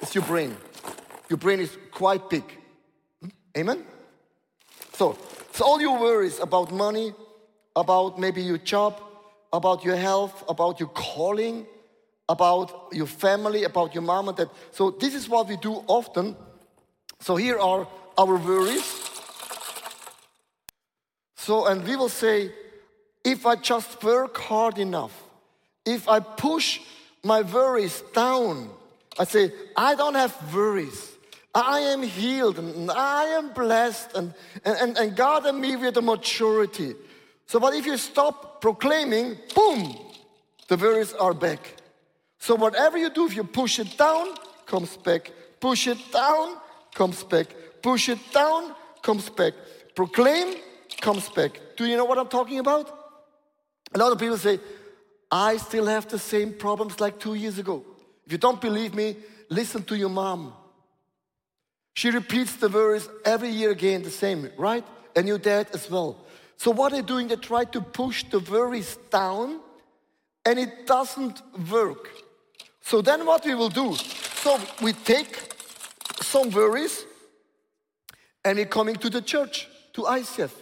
It's 0.00 0.14
your 0.14 0.24
brain. 0.24 0.56
Your 1.28 1.36
brain 1.36 1.60
is 1.60 1.76
quite 1.90 2.30
big. 2.30 2.44
Hmm? 3.20 3.28
Amen? 3.56 3.84
So, 4.94 5.16
so 5.52 5.64
all 5.64 5.80
your 5.80 5.98
worries 5.98 6.38
about 6.40 6.72
money, 6.72 7.12
about 7.76 8.18
maybe 8.18 8.42
your 8.42 8.58
job, 8.58 9.00
about 9.52 9.84
your 9.84 9.96
health, 9.96 10.44
about 10.48 10.80
your 10.80 10.88
calling, 10.90 11.66
about 12.28 12.88
your 12.92 13.06
family, 13.06 13.64
about 13.64 13.94
your 13.94 14.02
mom 14.02 14.28
and 14.28 14.36
dad. 14.36 14.50
So 14.72 14.90
this 14.90 15.14
is 15.14 15.28
what 15.28 15.48
we 15.48 15.56
do 15.56 15.82
often. 15.86 16.36
So 17.20 17.36
here 17.36 17.58
are 17.58 17.86
our 18.16 18.36
worries. 18.36 19.08
So, 21.36 21.66
and 21.66 21.82
we 21.84 21.96
will 21.96 22.10
say, 22.10 22.52
if 23.24 23.46
I 23.46 23.56
just 23.56 24.02
work 24.02 24.36
hard 24.36 24.78
enough, 24.78 25.22
if 25.86 26.08
I 26.08 26.20
push 26.20 26.80
my 27.24 27.42
worries 27.42 28.02
down, 28.12 28.70
I 29.18 29.24
say, 29.24 29.52
I 29.76 29.94
don't 29.94 30.14
have 30.14 30.54
worries. 30.54 31.12
I 31.54 31.80
am 31.80 32.02
healed 32.02 32.58
and 32.58 32.90
I 32.90 33.24
am 33.24 33.52
blessed, 33.52 34.16
and, 34.16 34.34
and, 34.64 34.96
and 34.96 35.16
God 35.16 35.46
and 35.46 35.60
me 35.60 35.76
with 35.76 35.96
a 35.96 36.02
maturity. 36.02 36.94
So, 37.46 37.58
but 37.58 37.74
if 37.74 37.86
you 37.86 37.96
stop 37.96 38.60
proclaiming, 38.60 39.36
boom, 39.54 39.96
the 40.68 40.76
worries 40.76 41.14
are 41.14 41.34
back. 41.34 41.74
So, 42.38 42.54
whatever 42.54 42.98
you 42.98 43.10
do, 43.10 43.26
if 43.26 43.34
you 43.34 43.44
push 43.44 43.78
it 43.78 43.96
down, 43.96 44.34
comes 44.66 44.96
back. 44.98 45.32
Push 45.58 45.88
it 45.88 45.98
down, 46.12 46.56
comes 46.94 47.24
back. 47.24 47.46
Push 47.82 48.10
it 48.10 48.18
down, 48.32 48.74
comes 49.02 49.28
back. 49.30 49.54
Proclaim, 49.94 50.54
comes 51.00 51.28
back. 51.30 51.60
Do 51.76 51.86
you 51.86 51.96
know 51.96 52.04
what 52.04 52.18
I'm 52.18 52.28
talking 52.28 52.58
about? 52.58 52.86
A 53.94 53.98
lot 53.98 54.12
of 54.12 54.18
people 54.18 54.36
say, 54.36 54.60
I 55.30 55.56
still 55.56 55.86
have 55.86 56.06
the 56.06 56.18
same 56.18 56.52
problems 56.52 57.00
like 57.00 57.18
two 57.18 57.34
years 57.34 57.58
ago. 57.58 57.84
If 58.28 58.32
you 58.32 58.38
don't 58.38 58.60
believe 58.60 58.94
me, 58.94 59.16
listen 59.48 59.82
to 59.84 59.96
your 59.96 60.10
mom. 60.10 60.52
She 61.94 62.10
repeats 62.10 62.56
the 62.56 62.68
verse 62.68 63.08
every 63.24 63.48
year 63.48 63.70
again, 63.70 64.02
the 64.02 64.10
same, 64.10 64.50
right? 64.58 64.84
And 65.16 65.26
your 65.26 65.38
dad 65.38 65.68
as 65.72 65.90
well. 65.90 66.26
So 66.58 66.70
what 66.70 66.92
they're 66.92 67.00
doing, 67.00 67.28
they 67.28 67.36
try 67.36 67.64
to 67.64 67.80
push 67.80 68.24
the 68.24 68.40
worries 68.40 68.98
down 69.10 69.60
and 70.44 70.58
it 70.58 70.86
doesn't 70.86 71.40
work. 71.70 72.10
So 72.82 73.00
then 73.00 73.24
what 73.24 73.46
we 73.46 73.54
will 73.54 73.70
do, 73.70 73.94
so 73.94 74.60
we 74.82 74.92
take 74.92 75.34
some 76.20 76.50
worries 76.50 77.06
and 78.44 78.58
we're 78.58 78.66
coming 78.66 78.96
to 78.96 79.08
the 79.08 79.22
church, 79.22 79.68
to 79.94 80.02
ICF. 80.02 80.52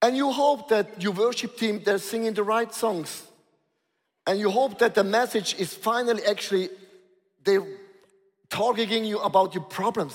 And 0.00 0.16
you 0.16 0.32
hope 0.32 0.70
that 0.70 1.02
your 1.02 1.12
worship 1.12 1.58
team, 1.58 1.82
they're 1.84 1.98
singing 1.98 2.32
the 2.32 2.44
right 2.44 2.72
songs. 2.72 3.27
And 4.28 4.38
you 4.38 4.50
hope 4.50 4.78
that 4.80 4.94
the 4.94 5.04
message 5.04 5.58
is 5.58 5.72
finally 5.72 6.22
actually, 6.26 6.68
they're 7.44 7.66
targeting 8.50 9.06
you 9.06 9.20
about 9.20 9.54
your 9.54 9.64
problems. 9.64 10.14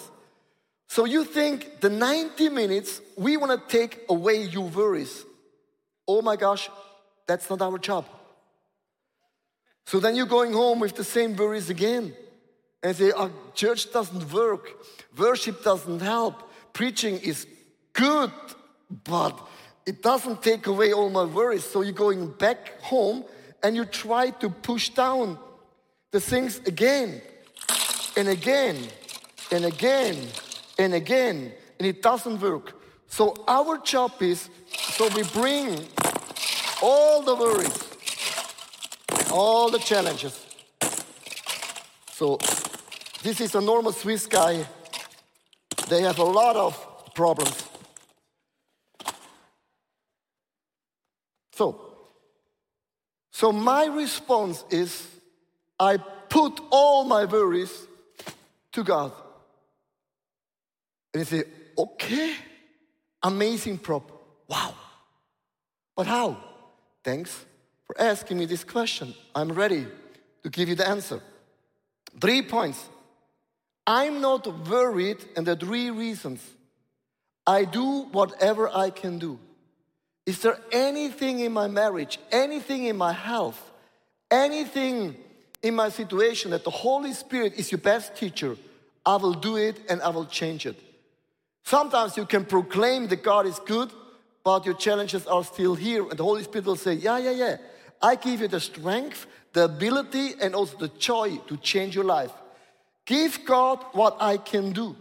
So 0.88 1.06
you 1.06 1.26
think 1.26 1.82
the 1.82 1.89
90 1.89 2.49
minutes, 2.49 3.02
we 3.17 3.38
want 3.38 3.60
to 3.60 3.78
take 3.78 4.06
away 4.08 4.43
your 4.43 4.69
worries. 4.69 5.26
Oh 6.08 6.21
my 6.21 6.36
gosh, 6.36 6.69
that's 7.26 7.49
not 7.49 7.60
our 7.63 7.80
job. 7.80 8.06
So 9.88 9.99
then 9.99 10.15
you're 10.15 10.28
going 10.28 10.54
home 10.54 10.80
with 10.80 10.95
the 10.95 11.04
same 11.04 11.36
worries 11.36 11.71
again 11.71 12.13
and 12.84 12.95
say, 12.95 13.12
oh, 13.15 13.32
church 13.56 13.91
doesn't 13.91 14.32
work, 14.32 14.69
worship 15.17 15.63
doesn't 15.63 16.02
help, 16.02 16.36
preaching 16.71 17.17
is 17.17 17.47
good, 17.93 18.32
but 19.06 19.39
it 19.88 20.04
doesn't 20.04 20.43
take 20.43 20.67
away 20.67 20.93
all 20.93 21.10
my 21.10 21.23
worries. 21.23 21.63
So 21.63 21.82
you're 21.82 21.93
going 21.93 22.30
back 22.30 22.80
home 22.84 23.26
and 23.63 23.76
you 23.76 23.86
try 23.86 24.30
to 24.30 24.49
push 24.49 24.89
down 24.89 25.39
the 26.12 26.19
things 26.19 26.60
again 26.67 27.21
and 28.17 28.28
again 28.28 28.78
and 29.52 29.65
again 29.65 30.17
and 30.78 30.93
again, 30.93 31.54
and 31.80 31.88
it 31.88 32.02
doesn't 32.02 32.41
work. 32.41 32.73
So 33.08 33.34
our 33.47 33.78
job 33.78 34.12
is 34.21 34.49
so 34.67 35.08
we 35.15 35.23
bring 35.23 35.88
all 36.82 37.21
the 37.21 37.36
worries, 37.36 37.84
all 39.32 39.71
the 39.71 39.80
challenges. 39.80 40.45
So 42.12 42.38
this 43.23 43.39
is 43.39 43.56
a 43.56 43.62
normal 43.62 43.91
Swiss 43.91 44.28
guy. 44.28 44.65
They 45.88 46.02
have 46.02 46.19
a 46.19 46.23
lot 46.23 46.56
of 46.56 47.13
problems. 47.13 47.69
So, 51.54 51.93
so 53.34 53.52
my 53.52 53.86
response 53.86 54.63
is 54.69 55.08
I 55.80 55.98
put 55.98 56.62
all 56.69 57.04
my 57.04 57.26
worries 57.26 57.88
to 58.74 58.84
God. 58.84 59.12
And 61.13 61.22
you 61.22 61.26
say, 61.26 61.43
okay, 61.76 62.36
amazing 63.24 63.80
prop. 63.80 64.12
Wow. 64.48 64.76
But 65.96 66.06
how? 66.06 66.38
Thanks 67.04 67.46
for 67.86 68.00
asking 68.00 68.38
me 68.38 68.46
this 68.46 68.63
question. 68.63 69.15
I'm 69.34 69.52
ready 69.52 69.88
to 70.43 70.50
give 70.50 70.69
you 70.69 70.76
the 70.76 70.88
answer. 70.88 71.19
Three 72.22 72.43
points. 72.43 72.88
I'm 73.86 74.22
not 74.22 74.48
worried, 74.69 75.26
and 75.36 75.46
there 75.46 75.56
are 75.56 75.58
three 75.58 75.89
reasons. 75.89 76.39
I 77.48 77.65
do 77.65 78.04
whatever 78.12 78.69
I 78.69 78.91
can 78.91 79.17
do. 79.17 79.39
Is 80.26 80.40
there 80.40 80.58
anything 80.72 81.40
in 81.40 81.52
my 81.52 81.68
marriage, 81.68 82.20
anything 82.32 82.86
in 82.86 82.96
my 82.96 83.12
health, 83.12 83.72
anything 84.32 85.16
in 85.62 85.76
my 85.76 85.90
situation 85.90 86.52
that 86.52 86.64
the 86.64 86.70
Holy 86.70 87.14
Spirit 87.14 87.54
is 87.58 87.72
your 87.72 87.80
best 87.80 88.16
teacher? 88.16 88.58
I 89.06 89.18
will 89.18 89.34
do 89.34 89.58
it 89.58 89.82
and 89.90 90.02
I 90.02 90.10
will 90.10 90.26
change 90.26 90.66
it. 90.66 90.78
Sometimes 91.66 92.16
you 92.16 92.26
can 92.26 92.46
proclaim 92.46 93.08
that 93.08 93.24
God 93.24 93.46
is 93.46 93.60
good, 93.60 93.92
but 94.44 94.66
your 94.66 94.76
challenges 94.76 95.28
are 95.28 95.44
still 95.44 95.76
here. 95.76 96.04
And 96.10 96.18
the 96.18 96.24
Holy 96.24 96.44
Spirit 96.44 96.66
will 96.66 96.76
say, 96.76 96.94
Yeah, 96.94 97.18
yeah, 97.18 97.32
yeah. 97.32 97.58
I 98.02 98.16
give 98.16 98.42
you 98.42 98.48
the 98.48 98.60
strength, 98.60 99.26
the 99.54 99.66
ability, 99.66 100.34
and 100.42 100.56
also 100.56 100.78
the 100.78 100.90
joy 100.90 101.38
to 101.48 101.58
change 101.58 101.96
your 101.96 102.04
life. 102.04 102.32
Give 103.06 103.38
God 103.46 103.84
what 103.94 104.18
I 104.20 104.38
can 104.38 104.72
do. 104.72 104.96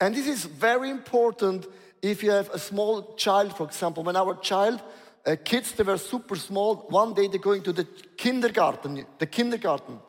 And 0.00 0.14
this 0.14 0.26
is 0.26 0.44
very 0.44 0.90
important 0.90 1.66
if 2.04 2.22
you 2.22 2.30
have 2.30 2.50
a 2.50 2.58
small 2.58 3.14
child, 3.14 3.56
for 3.56 3.66
example. 3.66 4.02
When 4.02 4.16
our 4.16 4.34
child, 4.40 4.82
uh, 5.26 5.36
kids, 5.42 5.72
they 5.72 5.84
were 5.84 5.96
super 5.96 6.36
small, 6.36 6.86
one 6.90 7.14
day 7.14 7.28
they're 7.28 7.38
going 7.38 7.62
to 7.62 7.72
the 7.72 7.86
kindergarten, 8.16 9.06
the 9.18 9.26
kindergarten. 9.26 10.00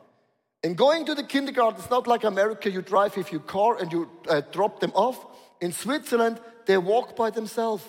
And 0.61 0.75
going 0.75 1.05
to 1.05 1.15
the 1.15 1.23
kindergarten 1.23 1.79
it's 1.79 1.89
not 1.89 2.07
like 2.07 2.25
America, 2.25 2.69
you 2.69 2.81
drive 2.81 3.15
with 3.15 3.31
your 3.31 3.41
car 3.41 3.77
and 3.79 3.91
you 3.91 4.09
uh, 4.27 4.41
drop 4.51 4.79
them 4.79 4.91
off. 4.93 5.25
In 5.61 5.71
Switzerland, 5.71 6.39
they 6.65 6.77
walk 6.77 7.15
by 7.15 7.29
themselves. 7.29 7.83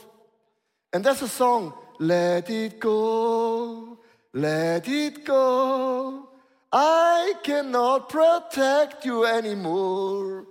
And 0.93 1.05
there's 1.05 1.23
a 1.23 1.29
song, 1.29 1.73
Let 1.99 2.49
it 2.49 2.79
go, 2.79 3.99
let 4.33 4.87
it 4.87 5.25
go. 5.25 6.29
I 6.73 7.35
cannot 7.43 8.09
protect 8.09 9.05
you 9.05 9.25
anymore. 9.25 10.47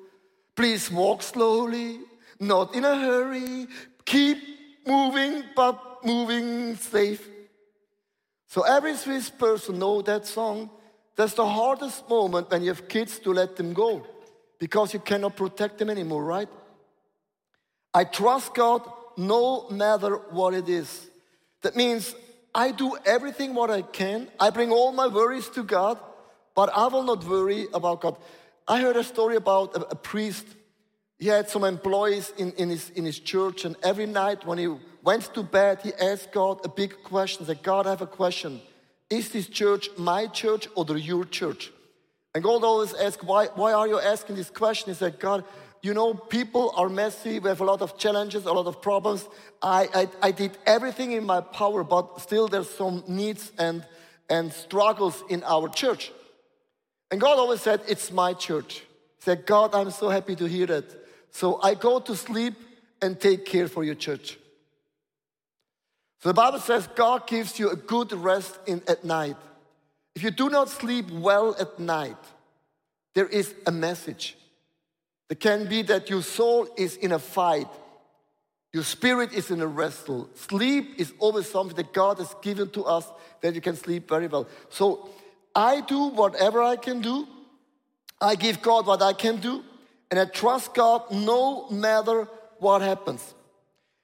Please 0.55 0.91
walk 0.91 1.21
slowly, 1.21 1.99
not 2.39 2.75
in 2.75 2.85
a 2.85 2.95
hurry. 2.95 3.67
Keep 4.05 4.37
moving, 4.85 5.43
but 5.55 6.05
moving 6.05 6.75
safe. 6.75 7.27
So 8.47 8.61
every 8.61 8.95
Swiss 8.95 9.29
person 9.29 9.79
know 9.79 10.01
that 10.01 10.25
song. 10.25 10.69
That's 11.15 11.33
the 11.33 11.47
hardest 11.47 12.09
moment 12.09 12.51
when 12.51 12.61
you 12.61 12.69
have 12.69 12.87
kids 12.87 13.19
to 13.19 13.33
let 13.33 13.55
them 13.55 13.73
go 13.73 14.05
because 14.59 14.93
you 14.93 14.99
cannot 14.99 15.35
protect 15.35 15.77
them 15.77 15.89
anymore, 15.89 16.23
right? 16.23 16.49
I 17.93 18.03
trust 18.03 18.53
God 18.53 18.81
no 19.17 19.69
matter 19.69 20.15
what 20.15 20.53
it 20.53 20.67
is. 20.67 21.09
That 21.61 21.75
means 21.75 22.13
I 22.53 22.71
do 22.71 22.97
everything 23.05 23.53
what 23.53 23.71
I 23.71 23.81
can. 23.81 24.29
I 24.39 24.49
bring 24.49 24.71
all 24.71 24.91
my 24.91 25.07
worries 25.07 25.49
to 25.49 25.63
God, 25.63 25.99
but 26.53 26.69
I 26.75 26.87
will 26.87 27.03
not 27.03 27.23
worry 27.23 27.67
about 27.73 28.01
God. 28.01 28.17
I 28.67 28.81
heard 28.81 28.95
a 28.97 29.03
story 29.03 29.35
about 29.35 29.75
a, 29.75 29.81
a 29.91 29.95
priest. 29.95 30.45
He 31.17 31.27
had 31.27 31.49
some 31.49 31.63
employees 31.63 32.33
in, 32.37 32.51
in, 32.53 32.69
his, 32.69 32.89
in 32.91 33.05
his 33.05 33.19
church, 33.19 33.65
and 33.65 33.75
every 33.83 34.05
night 34.05 34.45
when 34.45 34.57
he 34.57 34.67
went 35.03 35.33
to 35.33 35.43
bed, 35.43 35.79
he 35.81 35.93
asked 35.93 36.31
God 36.31 36.59
a 36.65 36.69
big 36.69 37.03
question. 37.03 37.45
He 37.45 37.53
said, 37.53 37.63
God, 37.63 37.87
I 37.87 37.91
have 37.91 38.01
a 38.01 38.07
question. 38.07 38.61
Is 39.09 39.29
this 39.29 39.47
church 39.47 39.89
my 39.97 40.27
church 40.27 40.67
or 40.75 40.85
your 40.97 41.25
church? 41.25 41.71
And 42.33 42.43
God 42.43 42.63
always 42.63 42.93
asked, 42.93 43.23
why, 43.23 43.45
why 43.55 43.71
are 43.71 43.87
you 43.87 43.99
asking 43.99 44.35
this 44.35 44.49
question? 44.49 44.91
He 44.91 44.97
said, 44.97 45.19
God, 45.19 45.45
you 45.81 45.93
know, 45.93 46.15
people 46.15 46.73
are 46.75 46.89
messy. 46.89 47.39
We 47.39 47.47
have 47.47 47.61
a 47.61 47.65
lot 47.65 47.81
of 47.81 47.97
challenges, 47.97 48.45
a 48.45 48.51
lot 48.51 48.65
of 48.65 48.81
problems. 48.81 49.25
I, 49.61 49.87
I, 49.93 50.09
I 50.21 50.31
did 50.31 50.57
everything 50.65 51.11
in 51.11 51.25
my 51.25 51.41
power, 51.41 51.83
but 51.83 52.19
still 52.19 52.47
there's 52.47 52.69
some 52.69 53.03
needs 53.07 53.51
and, 53.57 53.85
and 54.29 54.51
struggles 54.51 55.23
in 55.29 55.43
our 55.43 55.69
church. 55.69 56.11
And 57.11 57.21
God 57.21 57.37
always 57.37 57.61
said, 57.61 57.81
It's 57.87 58.11
my 58.11 58.33
church. 58.33 58.79
He 58.79 59.21
said, 59.21 59.45
God, 59.45 59.75
I'm 59.75 59.91
so 59.91 60.09
happy 60.09 60.35
to 60.35 60.45
hear 60.45 60.65
that. 60.65 61.04
So 61.35 61.59
I 61.61 61.73
go 61.73 61.99
to 61.99 62.15
sleep 62.15 62.53
and 63.01 63.19
take 63.19 63.43
care 63.43 63.67
for 63.67 63.83
your 63.83 63.95
church. 63.95 64.37
So 66.21 66.29
the 66.29 66.33
Bible 66.33 66.59
says 66.59 66.87
God 66.95 67.27
gives 67.27 67.59
you 67.59 67.71
a 67.71 67.75
good 67.75 68.13
rest 68.13 68.57
in, 68.65 68.81
at 68.87 69.03
night. 69.03 69.35
If 70.15 70.23
you 70.23 70.31
do 70.31 70.49
not 70.49 70.69
sleep 70.69 71.11
well 71.11 71.53
at 71.59 71.77
night, 71.77 72.23
there 73.15 73.27
is 73.27 73.53
a 73.67 73.71
message. 73.73 74.37
It 75.29 75.41
can 75.41 75.67
be 75.67 75.81
that 75.81 76.09
your 76.09 76.21
soul 76.21 76.69
is 76.77 76.95
in 76.95 77.11
a 77.11 77.19
fight, 77.19 77.67
your 78.71 78.83
spirit 78.83 79.33
is 79.33 79.51
in 79.51 79.59
a 79.59 79.67
wrestle. 79.67 80.29
Sleep 80.35 80.93
is 80.97 81.11
always 81.19 81.49
something 81.51 81.75
that 81.75 81.91
God 81.91 82.19
has 82.19 82.33
given 82.41 82.69
to 82.69 82.85
us 82.85 83.11
that 83.41 83.55
you 83.55 83.59
can 83.59 83.75
sleep 83.75 84.07
very 84.07 84.27
well. 84.27 84.47
So 84.69 85.09
I 85.53 85.81
do 85.81 86.11
whatever 86.11 86.63
I 86.63 86.77
can 86.77 87.01
do. 87.01 87.27
I 88.21 88.35
give 88.35 88.61
God 88.61 88.87
what 88.87 89.01
I 89.01 89.11
can 89.11 89.41
do, 89.41 89.65
and 90.15 90.29
I 90.29 90.31
trust 90.31 90.73
God 90.73 91.11
no 91.11 91.69
matter 91.69 92.29
what 92.59 92.81
happens. 92.81 93.33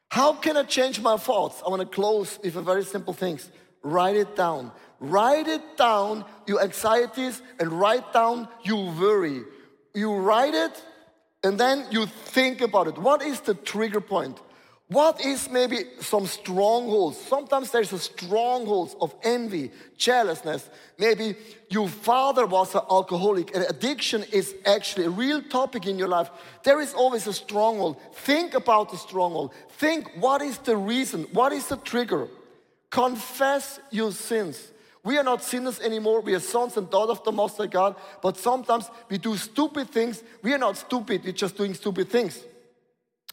How 0.10 0.34
can 0.34 0.58
I 0.58 0.64
change 0.64 1.00
my 1.00 1.16
thoughts? 1.16 1.64
I 1.66 1.70
want 1.70 1.84
to 1.84 1.88
close 1.88 2.38
with 2.44 2.58
a 2.58 2.62
very 2.62 2.84
simple 2.84 3.14
things. 3.14 3.50
Write 3.82 4.18
it 4.18 4.36
down. 4.36 4.74
Write 5.00 5.48
it 5.48 5.78
down, 5.78 6.26
your 6.48 6.62
anxieties, 6.62 7.42
and 7.62 7.72
write 7.72 8.12
down 8.12 8.50
your 8.62 8.92
worry. 8.92 9.44
You 9.94 10.14
write 10.16 10.54
it, 10.54 10.84
and 11.46 11.58
then 11.58 11.86
you 11.92 12.08
think 12.08 12.60
about 12.60 12.88
it. 12.88 12.98
What 12.98 13.22
is 13.22 13.40
the 13.40 13.54
trigger 13.54 14.02
point? 14.02 14.38
What 14.92 15.26
is 15.26 15.50
maybe 15.50 15.86
some 16.02 16.28
strongholds? 16.28 17.18
Sometimes 17.18 17.72
there's 17.72 17.94
a 17.94 17.98
strongholds 17.98 18.94
of 19.00 19.16
envy, 19.24 19.72
jealousness. 19.96 20.70
Maybe 21.00 21.36
your 21.70 21.88
father 21.88 22.46
was 22.46 22.76
an 22.76 22.82
alcoholic 22.92 23.56
and 23.56 23.64
addiction 23.70 24.26
is 24.34 24.54
actually 24.66 25.06
a 25.06 25.10
real 25.10 25.42
topic 25.44 25.88
in 25.88 25.98
your 25.98 26.10
life. 26.10 26.30
There 26.64 26.82
is 26.82 26.94
always 26.94 27.26
a 27.26 27.32
stronghold. 27.32 28.02
Think 28.12 28.54
about 28.54 28.92
the 28.92 28.98
stronghold. 28.98 29.54
Think 29.78 30.12
what 30.20 30.42
is 30.42 30.58
the 30.58 30.76
reason? 30.76 31.24
What 31.32 31.54
is 31.54 31.70
the 31.70 31.78
trigger? 31.78 32.28
Confess 32.90 33.80
your 33.92 34.12
sins. 34.12 34.74
We 35.06 35.18
are 35.18 35.24
not 35.24 35.42
sinners 35.42 35.80
anymore. 35.80 36.20
We 36.20 36.34
are 36.34 36.42
sons 36.42 36.76
and 36.76 36.90
daughters 36.90 37.20
of 37.20 37.24
the 37.24 37.32
Most 37.32 37.56
High 37.56 37.68
God. 37.68 37.96
But 38.22 38.36
sometimes 38.36 38.90
we 39.08 39.18
do 39.20 39.38
stupid 39.38 39.90
things. 39.90 40.22
We 40.44 40.54
are 40.54 40.58
not 40.58 40.76
stupid. 40.76 41.24
We're 41.24 41.32
just 41.32 41.56
doing 41.56 41.76
stupid 41.76 42.10
things. 42.10 42.44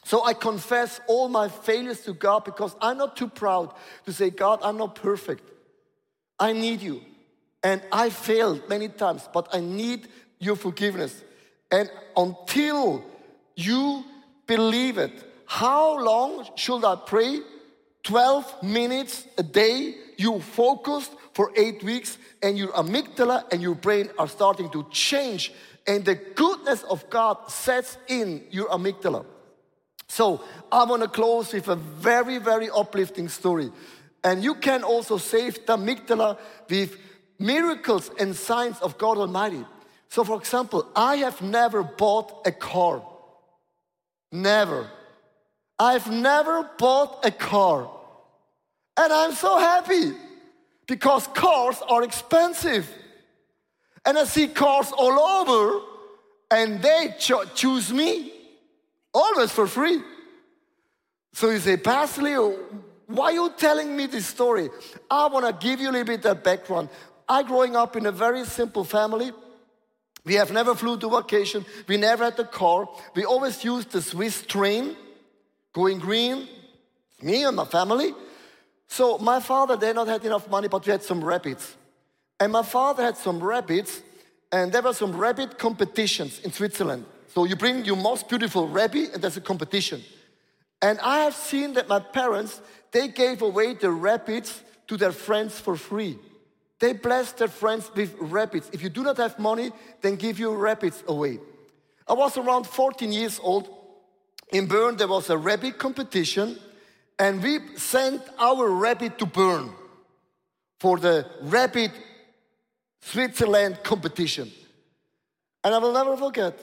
So 0.04 0.24
I 0.24 0.32
confess 0.32 1.00
all 1.06 1.28
my 1.28 1.48
failures 1.48 2.00
to 2.02 2.14
God 2.14 2.44
because 2.44 2.74
I'm 2.80 2.98
not 2.98 3.16
too 3.16 3.28
proud 3.28 3.74
to 4.06 4.12
say, 4.12 4.30
God, 4.30 4.60
I'm 4.62 4.78
not 4.78 4.94
perfect. 4.94 5.50
I 6.38 6.52
need 6.52 6.80
you. 6.80 7.02
And 7.62 7.82
I 7.92 8.10
failed 8.10 8.68
many 8.68 8.88
times, 8.88 9.28
but 9.32 9.48
I 9.52 9.60
need 9.60 10.08
your 10.38 10.56
forgiveness. 10.56 11.24
And 11.70 11.90
until 12.16 13.04
you 13.56 14.04
believe 14.46 14.98
it, 14.98 15.12
how 15.46 15.98
long 15.98 16.48
should 16.54 16.84
I 16.84 16.96
pray? 16.96 17.40
12 18.04 18.62
minutes 18.62 19.26
a 19.36 19.42
day. 19.42 19.94
You 20.16 20.40
focused 20.40 21.12
for 21.32 21.52
eight 21.56 21.82
weeks, 21.84 22.18
and 22.42 22.58
your 22.58 22.68
amygdala 22.72 23.44
and 23.52 23.62
your 23.62 23.74
brain 23.74 24.08
are 24.18 24.26
starting 24.26 24.70
to 24.70 24.86
change, 24.90 25.52
and 25.86 26.04
the 26.04 26.16
goodness 26.16 26.82
of 26.82 27.08
God 27.10 27.48
sets 27.48 27.96
in 28.08 28.44
your 28.50 28.68
amygdala. 28.70 29.24
So, 30.08 30.42
I 30.72 30.84
want 30.84 31.02
to 31.02 31.08
close 31.08 31.52
with 31.52 31.68
a 31.68 31.76
very, 31.76 32.38
very 32.38 32.70
uplifting 32.70 33.28
story. 33.28 33.70
And 34.24 34.42
you 34.42 34.54
can 34.54 34.82
also 34.82 35.18
save 35.18 35.66
the 35.66 35.76
amygdala 35.76 36.38
with 36.68 36.96
miracles 37.38 38.10
and 38.18 38.34
signs 38.34 38.78
of 38.80 38.98
God 38.98 39.18
Almighty. 39.18 39.64
So, 40.08 40.24
for 40.24 40.38
example, 40.38 40.86
I 40.96 41.16
have 41.16 41.42
never 41.42 41.82
bought 41.82 42.46
a 42.46 42.52
car. 42.52 43.02
Never. 44.32 44.90
I've 45.78 46.10
never 46.10 46.68
bought 46.78 47.24
a 47.24 47.30
car. 47.30 47.90
And 48.96 49.12
I'm 49.12 49.32
so 49.32 49.58
happy 49.58 50.12
because 50.86 51.26
cars 51.28 51.80
are 51.88 52.02
expensive. 52.02 52.90
And 54.04 54.18
I 54.18 54.24
see 54.24 54.48
cars 54.48 54.90
all 54.90 55.18
over 55.18 55.84
and 56.50 56.82
they 56.82 57.14
cho- 57.18 57.44
choose 57.54 57.92
me 57.92 58.32
always 59.18 59.50
for 59.50 59.66
free. 59.66 60.00
So 61.32 61.50
you 61.50 61.58
say, 61.58 61.76
Pastor 61.76 62.22
Leo, 62.22 62.56
why 63.06 63.26
are 63.26 63.32
you 63.32 63.52
telling 63.56 63.96
me 63.96 64.06
this 64.06 64.26
story? 64.26 64.68
I 65.10 65.26
want 65.26 65.46
to 65.46 65.66
give 65.66 65.80
you 65.80 65.90
a 65.90 65.92
little 65.92 66.06
bit 66.06 66.24
of 66.26 66.42
background. 66.42 66.88
I 67.28 67.42
growing 67.42 67.76
up 67.76 67.96
in 67.96 68.06
a 68.06 68.12
very 68.12 68.44
simple 68.44 68.84
family. 68.84 69.32
We 70.24 70.34
have 70.34 70.52
never 70.52 70.74
flew 70.74 70.98
to 70.98 71.08
vacation. 71.10 71.64
We 71.86 71.96
never 71.96 72.24
had 72.24 72.38
a 72.38 72.44
car. 72.44 72.88
We 73.14 73.24
always 73.24 73.64
used 73.64 73.90
the 73.92 74.02
Swiss 74.02 74.42
train, 74.42 74.96
going 75.72 75.98
green, 75.98 76.48
me 77.22 77.44
and 77.44 77.56
my 77.56 77.64
family. 77.64 78.14
So 78.88 79.18
my 79.18 79.40
father, 79.40 79.76
they 79.76 79.92
not 79.92 80.08
had 80.08 80.24
enough 80.24 80.48
money, 80.50 80.68
but 80.68 80.84
we 80.86 80.92
had 80.92 81.02
some 81.02 81.22
rabbits. 81.22 81.76
And 82.40 82.52
my 82.52 82.62
father 82.62 83.02
had 83.02 83.16
some 83.16 83.38
rabbits, 83.40 84.02
and 84.52 84.72
there 84.72 84.82
were 84.82 84.94
some 84.94 85.16
rabbit 85.16 85.58
competitions 85.58 86.40
in 86.40 86.52
Switzerland. 86.52 87.04
So 87.28 87.44
you 87.44 87.56
bring 87.56 87.84
your 87.84 87.96
most 87.96 88.28
beautiful 88.28 88.68
rabbit, 88.68 89.14
and 89.14 89.22
there's 89.22 89.36
a 89.36 89.40
competition. 89.40 90.02
And 90.80 90.98
I 91.00 91.18
have 91.20 91.34
seen 91.34 91.74
that 91.74 91.88
my 91.88 92.00
parents, 92.00 92.60
they 92.92 93.08
gave 93.08 93.42
away 93.42 93.74
the 93.74 93.90
rabbits 93.90 94.62
to 94.86 94.96
their 94.96 95.12
friends 95.12 95.58
for 95.58 95.76
free. 95.76 96.18
They 96.78 96.92
blessed 96.92 97.38
their 97.38 97.48
friends 97.48 97.90
with 97.94 98.14
rabbits. 98.18 98.70
If 98.72 98.82
you 98.82 98.88
do 98.88 99.02
not 99.02 99.16
have 99.16 99.38
money, 99.38 99.72
then 100.00 100.16
give 100.16 100.38
your 100.38 100.56
rabbits 100.56 101.02
away. 101.06 101.40
I 102.06 102.14
was 102.14 102.36
around 102.36 102.64
14 102.66 103.12
years 103.12 103.40
old. 103.42 103.68
In 104.52 104.66
Bern, 104.66 104.96
there 104.96 105.08
was 105.08 105.28
a 105.28 105.36
rabbit 105.36 105.78
competition, 105.78 106.58
and 107.18 107.42
we 107.42 107.58
sent 107.76 108.22
our 108.38 108.70
rabbit 108.70 109.18
to 109.18 109.26
Bern 109.26 109.72
for 110.80 110.98
the 110.98 111.26
rabbit 111.42 111.90
Switzerland 113.02 113.80
competition. 113.82 114.50
And 115.64 115.74
I 115.74 115.78
will 115.78 115.92
never 115.92 116.16
forget, 116.16 116.58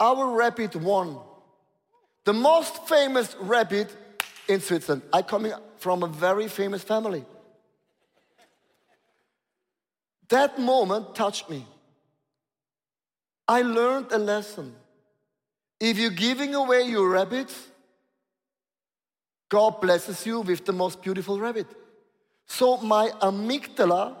our 0.00 0.30
rabbit 0.30 0.76
won. 0.76 1.18
The 2.24 2.32
most 2.32 2.86
famous 2.88 3.34
rabbit 3.40 3.94
in 4.48 4.60
Switzerland. 4.60 5.02
I 5.12 5.22
come 5.22 5.50
from 5.76 6.02
a 6.02 6.06
very 6.06 6.48
famous 6.48 6.82
family. 6.82 7.24
That 10.28 10.58
moment 10.58 11.14
touched 11.14 11.48
me. 11.48 11.66
I 13.46 13.62
learned 13.62 14.12
a 14.12 14.18
lesson. 14.18 14.74
If 15.80 15.98
you're 15.98 16.10
giving 16.10 16.54
away 16.54 16.82
your 16.82 17.08
rabbits, 17.08 17.68
God 19.48 19.80
blesses 19.80 20.26
you 20.26 20.40
with 20.40 20.66
the 20.66 20.72
most 20.72 21.00
beautiful 21.00 21.40
rabbit. 21.40 21.66
So 22.46 22.76
my 22.78 23.10
amygdala 23.22 24.16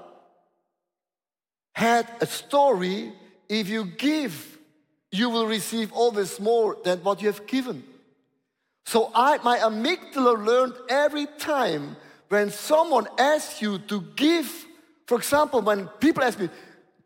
had 1.72 2.08
a 2.20 2.26
story 2.26 3.12
if 3.48 3.68
you 3.68 3.84
give, 3.84 4.57
you 5.10 5.30
will 5.30 5.46
receive 5.46 5.92
always 5.92 6.38
more 6.38 6.76
than 6.84 6.98
what 7.00 7.20
you 7.20 7.28
have 7.28 7.46
given. 7.46 7.82
So 8.86 9.10
I, 9.14 9.38
my 9.38 9.58
amygdala 9.58 10.44
learned 10.44 10.74
every 10.88 11.26
time 11.38 11.96
when 12.28 12.50
someone 12.50 13.06
asks 13.18 13.60
you 13.62 13.78
to 13.78 14.02
give 14.16 14.66
for 15.08 15.16
example, 15.16 15.62
when 15.62 15.86
people 16.00 16.22
ask 16.22 16.38
me 16.38 16.50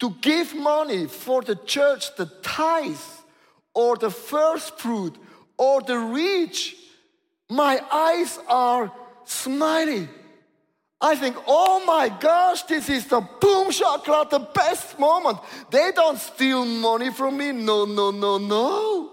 to 0.01 0.11
give 0.21 0.57
money 0.57 1.07
for 1.07 1.41
the 1.41 1.55
church, 1.55 2.17
the 2.17 2.27
tithes, 2.43 3.23
or 3.75 3.97
the 3.97 4.11
first 4.11 4.77
fruit, 4.77 5.15
or 5.57 5.81
the 5.83 5.97
reach, 5.97 6.77
my 7.49 7.81
eyes 7.93 8.41
are 8.49 8.91
smiling. 9.25 10.09
I 11.05 11.17
think, 11.17 11.37
oh 11.49 11.85
my 11.85 12.09
gosh, 12.09 12.63
this 12.63 12.89
is 12.89 13.09
the 13.09 13.21
boom 13.21 13.73
shakla, 13.73 14.31
the 14.31 14.39
best 14.39 15.01
moment. 15.01 15.39
They 15.69 15.91
don't 15.91 16.19
steal 16.19 16.65
money 16.65 17.11
from 17.11 17.37
me. 17.37 17.51
No, 17.51 17.85
no, 17.85 18.13
no, 18.13 18.39
no. 18.39 19.11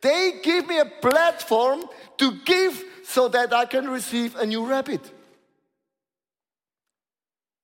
They 0.00 0.38
give 0.44 0.68
me 0.68 0.78
a 0.78 0.84
platform 0.84 1.86
to 2.18 2.38
give 2.44 2.80
so 3.02 3.26
that 3.28 3.52
I 3.52 3.64
can 3.64 3.90
receive 3.90 4.36
a 4.36 4.46
new 4.46 4.64
rabbit. 4.64 5.00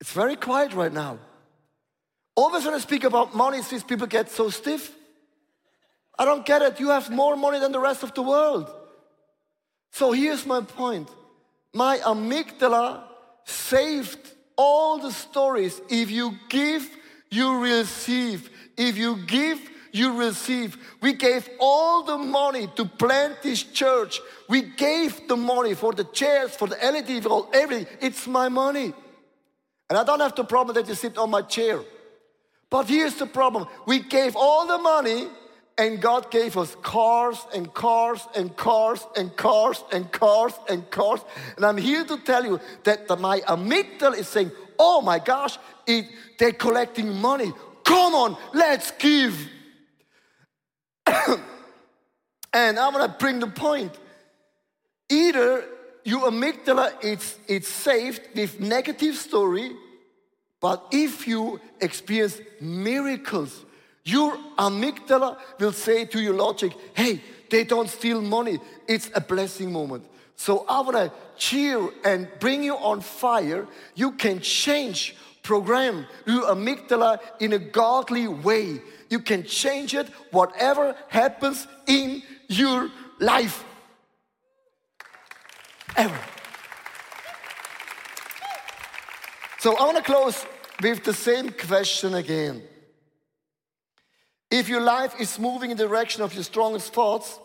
It's 0.01 0.11
very 0.11 0.35
quiet 0.35 0.73
right 0.73 0.91
now. 0.91 1.19
Always 2.35 2.65
when 2.65 2.73
I 2.73 2.79
speak 2.79 3.05
about 3.05 3.33
money, 3.33 3.61
these 3.69 3.83
people 3.83 4.07
get 4.07 4.29
so 4.29 4.49
stiff. 4.49 4.93
I 6.19 6.25
don't 6.25 6.45
get 6.45 6.61
it. 6.61 6.79
You 6.79 6.89
have 6.89 7.09
more 7.09 7.37
money 7.37 7.59
than 7.59 7.71
the 7.71 7.79
rest 7.79 8.03
of 8.03 8.13
the 8.13 8.21
world. 8.21 8.69
So 9.91 10.11
here's 10.11 10.45
my 10.45 10.59
point. 10.61 11.09
My 11.73 11.99
amygdala 11.99 13.03
saved 13.45 14.33
all 14.55 14.99
the 14.99 15.11
stories. 15.11 15.81
If 15.89 16.11
you 16.11 16.37
give, 16.49 16.87
you 17.29 17.59
receive. 17.59 18.49
If 18.77 18.97
you 18.97 19.17
give, 19.25 19.59
you 19.91 20.19
receive. 20.19 20.77
We 21.01 21.13
gave 21.13 21.49
all 21.59 22.03
the 22.03 22.17
money 22.17 22.67
to 22.75 22.85
plant 22.85 23.41
this 23.41 23.63
church. 23.63 24.19
We 24.47 24.61
gave 24.61 25.27
the 25.27 25.37
money 25.37 25.73
for 25.73 25.93
the 25.93 26.03
chairs, 26.05 26.55
for 26.55 26.67
the 26.67 26.77
LED, 26.77 27.23
for 27.23 27.47
everything. 27.53 27.87
It's 27.99 28.27
my 28.27 28.49
money. 28.49 28.93
And 29.89 29.97
I 29.97 30.03
don't 30.03 30.19
have 30.19 30.35
the 30.35 30.45
problem 30.45 30.75
that 30.75 30.87
you 30.87 30.95
sit 30.95 31.17
on 31.17 31.29
my 31.29 31.41
chair. 31.41 31.81
But 32.69 32.87
here's 32.87 33.15
the 33.15 33.25
problem 33.25 33.67
we 33.85 33.99
gave 33.99 34.35
all 34.35 34.65
the 34.65 34.77
money, 34.77 35.27
and 35.77 36.01
God 36.01 36.29
gave 36.31 36.57
us 36.57 36.75
cars 36.81 37.37
and 37.53 37.73
cars 37.73 38.27
and 38.35 38.55
cars 38.55 39.05
and 39.15 39.35
cars 39.35 39.83
and 39.91 40.11
cars 40.11 40.53
and 40.69 40.89
cars. 40.91 41.21
And 41.55 41.65
I'm 41.65 41.77
here 41.77 42.03
to 42.05 42.17
tell 42.17 42.45
you 42.45 42.59
that 42.83 43.07
my 43.19 43.39
amygdala 43.41 44.17
is 44.17 44.27
saying, 44.27 44.51
Oh 44.77 45.01
my 45.01 45.19
gosh, 45.19 45.57
it, 45.87 46.05
they're 46.37 46.53
collecting 46.53 47.13
money. 47.15 47.53
Come 47.83 48.15
on, 48.15 48.37
let's 48.53 48.91
give. 48.91 49.47
and 52.53 52.79
I 52.79 52.89
want 52.89 53.11
to 53.11 53.17
bring 53.17 53.39
the 53.39 53.47
point. 53.47 53.97
Either 55.09 55.65
your 56.03 56.31
amygdala 56.31 56.93
it's, 57.01 57.37
it's 57.47 57.67
saved 57.67 58.21
with 58.35 58.59
negative 58.59 59.15
story, 59.15 59.71
but 60.59 60.85
if 60.91 61.27
you 61.27 61.59
experience 61.79 62.39
miracles, 62.59 63.65
your 64.03 64.35
amygdala 64.57 65.37
will 65.59 65.71
say 65.71 66.05
to 66.05 66.19
your 66.19 66.33
logic, 66.33 66.73
hey, 66.93 67.21
they 67.49 67.63
don't 67.63 67.89
steal 67.89 68.21
money. 68.21 68.59
It's 68.87 69.11
a 69.13 69.21
blessing 69.21 69.71
moment. 69.71 70.05
So 70.35 70.65
I 70.67 70.79
want 70.79 70.95
to 70.95 71.11
cheer 71.37 71.87
and 72.03 72.27
bring 72.39 72.63
you 72.63 72.75
on 72.75 73.01
fire. 73.01 73.67
You 73.93 74.13
can 74.13 74.39
change, 74.39 75.15
program 75.43 76.07
your 76.25 76.43
amygdala 76.45 77.19
in 77.39 77.53
a 77.53 77.59
godly 77.59 78.27
way. 78.27 78.81
You 79.09 79.19
can 79.19 79.43
change 79.43 79.93
it, 79.93 80.07
whatever 80.31 80.95
happens 81.09 81.67
in 81.85 82.23
your 82.47 82.89
life. 83.19 83.63
Ever. 85.95 86.19
So 89.59 89.77
I 89.77 89.85
want 89.85 89.97
to 89.97 90.03
close 90.03 90.43
with 90.81 91.03
the 91.03 91.13
same 91.13 91.51
question 91.51 92.15
again. 92.15 92.63
If 94.51 94.67
your 94.67 94.81
life 94.81 95.15
is 95.19 95.39
moving 95.39 95.71
in 95.71 95.77
the 95.77 95.87
direction 95.87 96.21
of 96.21 96.33
your 96.33 96.43
strongest 96.43 96.93
thoughts, 96.93 97.39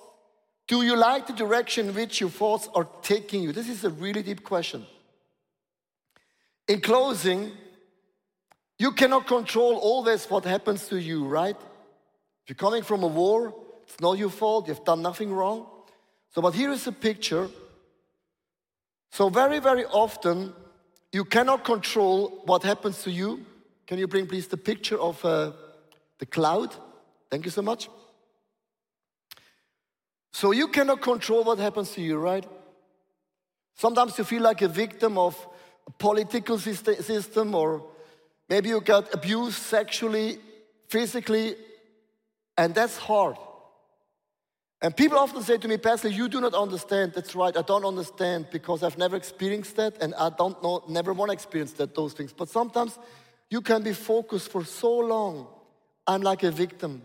do 0.67 0.83
you 0.83 0.97
like 0.97 1.29
the 1.29 1.33
direction 1.33 1.89
in 1.89 1.95
which 1.95 2.21
your 2.21 2.31
thoughts 2.31 2.69
are 2.75 2.89
taking 3.03 3.43
you? 3.43 3.53
This 3.53 3.69
is 3.69 3.85
a 3.85 3.91
really 3.91 4.23
deep 4.23 4.43
question. 4.43 4.85
In 6.67 6.81
closing, 6.81 7.53
you 8.79 8.91
cannot 8.91 9.27
control 9.27 9.77
always 9.77 10.29
what 10.29 10.45
happens 10.45 10.89
to 10.89 11.01
you, 11.01 11.25
right? 11.25 11.57
If 12.43 12.49
you're 12.49 12.57
coming 12.57 12.83
from 12.83 13.05
a 13.05 13.07
war, 13.07 13.55
it's 13.85 14.01
not 14.01 14.19
your 14.19 14.31
fault, 14.31 14.67
you've 14.67 14.85
done 14.85 15.01
nothing 15.01 15.33
wrong. 15.33 15.67
So, 16.35 16.43
but 16.43 16.55
here 16.55 16.73
is 16.73 16.87
a 16.89 16.93
picture. 16.93 17.49
So, 19.13 19.29
very, 19.29 19.61
very 19.61 19.85
often, 19.87 20.53
You 21.17 21.25
cannot 21.25 21.65
control 21.65 22.43
what 22.45 22.63
happens 22.63 23.03
to 23.05 23.11
you. 23.11 23.47
Can 23.87 23.99
you 23.99 24.07
bring, 24.07 24.27
please, 24.27 24.49
the 24.49 24.59
picture 24.59 24.99
of 24.99 25.25
uh, 25.25 25.53
the 26.19 26.27
cloud? 26.27 26.75
Thank 27.31 27.45
you 27.45 27.51
so 27.51 27.63
much. 27.63 27.89
So 30.33 30.53
you 30.53 30.69
cannot 30.69 31.01
control 31.01 31.45
what 31.45 31.59
happens 31.59 31.93
to 31.93 32.03
you, 32.03 32.19
right? 32.19 32.47
Sometimes 33.75 34.17
you 34.19 34.25
feel 34.25 34.43
like 34.43 34.63
a 34.63 34.69
victim 34.69 35.19
of 35.19 35.35
a 35.87 35.91
political 35.91 36.59
system, 36.59 37.55
or 37.55 37.85
maybe 38.49 38.69
you 38.69 38.81
got 38.81 39.15
abused 39.15 39.57
sexually, 39.57 40.39
physically, 40.89 41.57
and 42.57 42.75
that's 42.75 42.97
hard. 42.97 43.37
And 44.83 44.95
people 44.95 45.19
often 45.19 45.43
say 45.43 45.57
to 45.57 45.69
me, 45.69 45.79
Pastor, 45.79 46.09
you 46.09 46.29
do 46.29 46.41
not 46.41 46.55
understand. 46.55 47.13
That's 47.15 47.35
right, 47.35 47.57
I 47.57 47.63
don't 47.63 47.85
understand 47.85 48.49
because 48.51 48.83
I've 48.83 48.99
never 48.99 49.17
experienced 49.17 49.77
that 49.77 50.03
and 50.03 50.15
I 50.15 50.31
don't 50.31 50.63
know, 50.63 50.85
never 50.89 51.13
want 51.13 51.31
to 51.31 51.33
experience 51.33 51.73
that, 51.75 51.95
those 51.95 52.13
things. 52.13 52.33
But 52.33 52.51
sometimes 52.51 52.99
you 53.51 53.63
can 53.63 53.83
be 53.83 53.95
focused 53.95 54.51
for 54.51 54.65
so 54.65 54.99
long. 54.99 55.47
I'm 56.07 56.21
like 56.21 56.43
a 56.43 56.51
victim. 56.51 57.03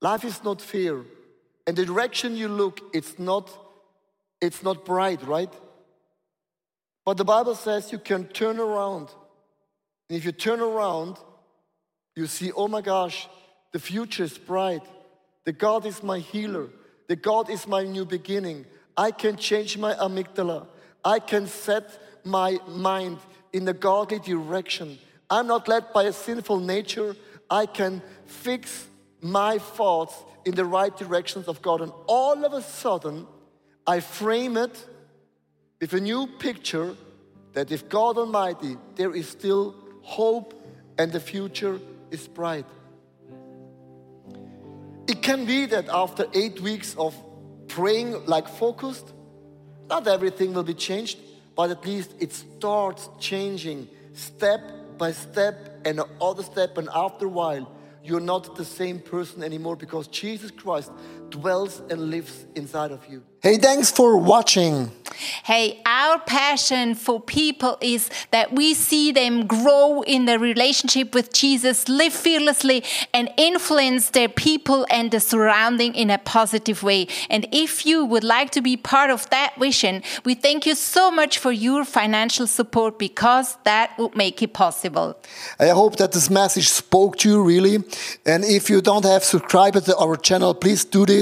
Life 0.00 0.24
is 0.24 0.44
not 0.44 0.60
fair. 0.60 1.00
And 1.66 1.76
the 1.76 1.84
direction 1.84 2.36
you 2.36 2.48
look, 2.48 2.80
it's 2.92 3.18
not, 3.18 3.50
it's 4.40 4.62
not 4.62 4.84
bright, 4.84 5.22
right? 5.26 5.52
But 7.04 7.16
the 7.16 7.24
Bible 7.24 7.54
says 7.54 7.92
you 7.92 7.98
can 7.98 8.26
turn 8.26 8.58
around. 8.58 9.08
And 10.08 10.16
if 10.18 10.24
you 10.24 10.32
turn 10.32 10.60
around, 10.60 11.16
you 12.14 12.26
see, 12.26 12.52
oh 12.52 12.68
my 12.68 12.80
gosh, 12.80 13.28
the 13.72 13.78
future 13.78 14.24
is 14.24 14.38
bright. 14.38 14.82
The 15.44 15.52
God 15.52 15.86
is 15.86 16.02
my 16.02 16.18
healer. 16.18 16.68
The 17.08 17.16
God 17.16 17.50
is 17.50 17.66
my 17.66 17.84
new 17.84 18.04
beginning. 18.04 18.66
I 18.96 19.10
can 19.10 19.36
change 19.36 19.76
my 19.78 19.94
amygdala. 19.94 20.66
I 21.04 21.18
can 21.20 21.46
set 21.46 22.24
my 22.24 22.58
mind 22.66 23.18
in 23.52 23.68
a 23.68 23.72
godly 23.72 24.18
direction. 24.18 24.98
I'm 25.30 25.46
not 25.46 25.68
led 25.68 25.92
by 25.92 26.04
a 26.04 26.12
sinful 26.12 26.60
nature. 26.60 27.14
I 27.48 27.66
can 27.66 28.02
fix 28.26 28.86
my 29.20 29.58
thoughts 29.58 30.14
in 30.44 30.54
the 30.54 30.64
right 30.64 30.96
directions 30.96 31.48
of 31.48 31.60
God. 31.62 31.80
And 31.80 31.92
all 32.06 32.44
of 32.44 32.52
a 32.52 32.62
sudden, 32.62 33.26
I 33.86 34.00
frame 34.00 34.56
it 34.56 34.84
with 35.80 35.92
a 35.92 36.00
new 36.00 36.26
picture 36.26 36.96
that 37.52 37.70
if 37.70 37.88
God 37.88 38.18
Almighty, 38.18 38.76
there 38.96 39.14
is 39.14 39.28
still 39.28 39.74
hope 40.02 40.54
and 40.98 41.12
the 41.12 41.20
future 41.20 41.80
is 42.10 42.28
bright. 42.28 42.66
It 45.08 45.22
can 45.22 45.46
be 45.46 45.66
that 45.66 45.88
after 45.88 46.26
eight 46.34 46.60
weeks 46.60 46.94
of 46.96 47.14
praying 47.68 48.26
like 48.26 48.48
focused, 48.48 49.12
not 49.88 50.06
everything 50.08 50.52
will 50.52 50.64
be 50.64 50.74
changed, 50.74 51.18
but 51.54 51.70
at 51.70 51.84
least 51.84 52.10
it 52.18 52.32
starts 52.32 53.08
changing 53.18 53.88
step 54.14 54.60
by 54.98 55.12
step 55.12 55.82
and 55.84 56.00
another 56.00 56.42
step. 56.42 56.76
And 56.78 56.88
after 56.94 57.26
a 57.26 57.28
while, 57.28 57.70
you're 58.06 58.20
not 58.20 58.56
the 58.56 58.64
same 58.64 59.00
person 59.00 59.42
anymore 59.42 59.76
because 59.76 60.06
Jesus 60.08 60.50
Christ 60.50 60.92
dwells 61.30 61.82
and 61.90 62.10
lives 62.10 62.46
inside 62.54 62.92
of 62.92 63.06
you. 63.08 63.22
Hey, 63.42 63.58
thanks 63.58 63.92
for 63.92 64.16
watching. 64.16 64.90
Hey, 65.44 65.80
our 65.86 66.18
passion 66.18 66.94
for 66.94 67.20
people 67.20 67.78
is 67.80 68.10
that 68.32 68.52
we 68.52 68.74
see 68.74 69.12
them 69.12 69.46
grow 69.46 70.02
in 70.02 70.24
their 70.24 70.38
relationship 70.38 71.14
with 71.14 71.32
Jesus, 71.32 71.88
live 71.88 72.12
fearlessly, 72.12 72.82
and 73.14 73.30
influence 73.36 74.10
their 74.10 74.28
people 74.28 74.86
and 74.90 75.10
the 75.10 75.20
surrounding 75.20 75.94
in 75.94 76.10
a 76.10 76.18
positive 76.18 76.82
way. 76.82 77.06
And 77.30 77.46
if 77.52 77.86
you 77.86 78.04
would 78.04 78.24
like 78.24 78.50
to 78.50 78.60
be 78.60 78.76
part 78.76 79.10
of 79.10 79.30
that 79.30 79.54
vision, 79.58 80.02
we 80.24 80.34
thank 80.34 80.66
you 80.66 80.74
so 80.74 81.10
much 81.10 81.38
for 81.38 81.52
your 81.52 81.84
financial 81.84 82.46
support 82.46 82.98
because 82.98 83.56
that 83.64 83.96
would 83.98 84.16
make 84.16 84.42
it 84.42 84.54
possible. 84.54 85.16
I 85.60 85.68
hope 85.68 85.96
that 85.96 86.12
this 86.12 86.28
message 86.28 86.68
spoke 86.68 87.16
to 87.18 87.28
you 87.28 87.42
really. 87.42 87.76
And 88.24 88.44
if 88.44 88.68
you 88.68 88.80
don't 88.80 89.04
have 89.04 89.22
subscribed 89.22 89.84
to 89.86 89.96
our 89.96 90.16
channel, 90.16 90.52
please 90.52 90.84
do 90.84 91.06
this. 91.06 91.15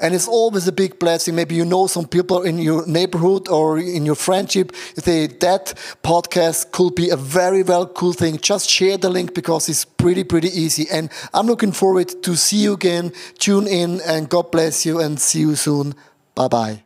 And 0.00 0.14
it's 0.14 0.28
always 0.28 0.66
a 0.68 0.72
big 0.72 0.98
blessing. 0.98 1.34
Maybe 1.34 1.54
you 1.54 1.64
know 1.64 1.86
some 1.86 2.06
people 2.06 2.42
in 2.42 2.58
your 2.58 2.86
neighborhood 2.86 3.48
or 3.48 3.78
in 3.78 4.06
your 4.06 4.14
friendship, 4.14 4.74
say 4.96 5.26
that 5.26 5.74
podcast 6.02 6.72
could 6.72 6.94
be 6.94 7.10
a 7.10 7.16
very, 7.16 7.62
very 7.62 7.86
cool 7.94 8.12
thing. 8.12 8.38
Just 8.38 8.68
share 8.70 8.96
the 8.98 9.10
link 9.10 9.34
because 9.34 9.68
it's 9.68 9.84
pretty, 9.84 10.24
pretty 10.24 10.48
easy. 10.48 10.86
And 10.90 11.10
I'm 11.34 11.46
looking 11.46 11.72
forward 11.72 12.22
to 12.22 12.36
see 12.36 12.58
you 12.58 12.74
again. 12.74 13.12
Tune 13.38 13.66
in 13.66 14.00
and 14.06 14.28
God 14.28 14.50
bless 14.50 14.86
you 14.86 15.00
and 15.00 15.20
see 15.20 15.40
you 15.40 15.54
soon. 15.56 15.94
Bye 16.34 16.48
bye. 16.48 16.85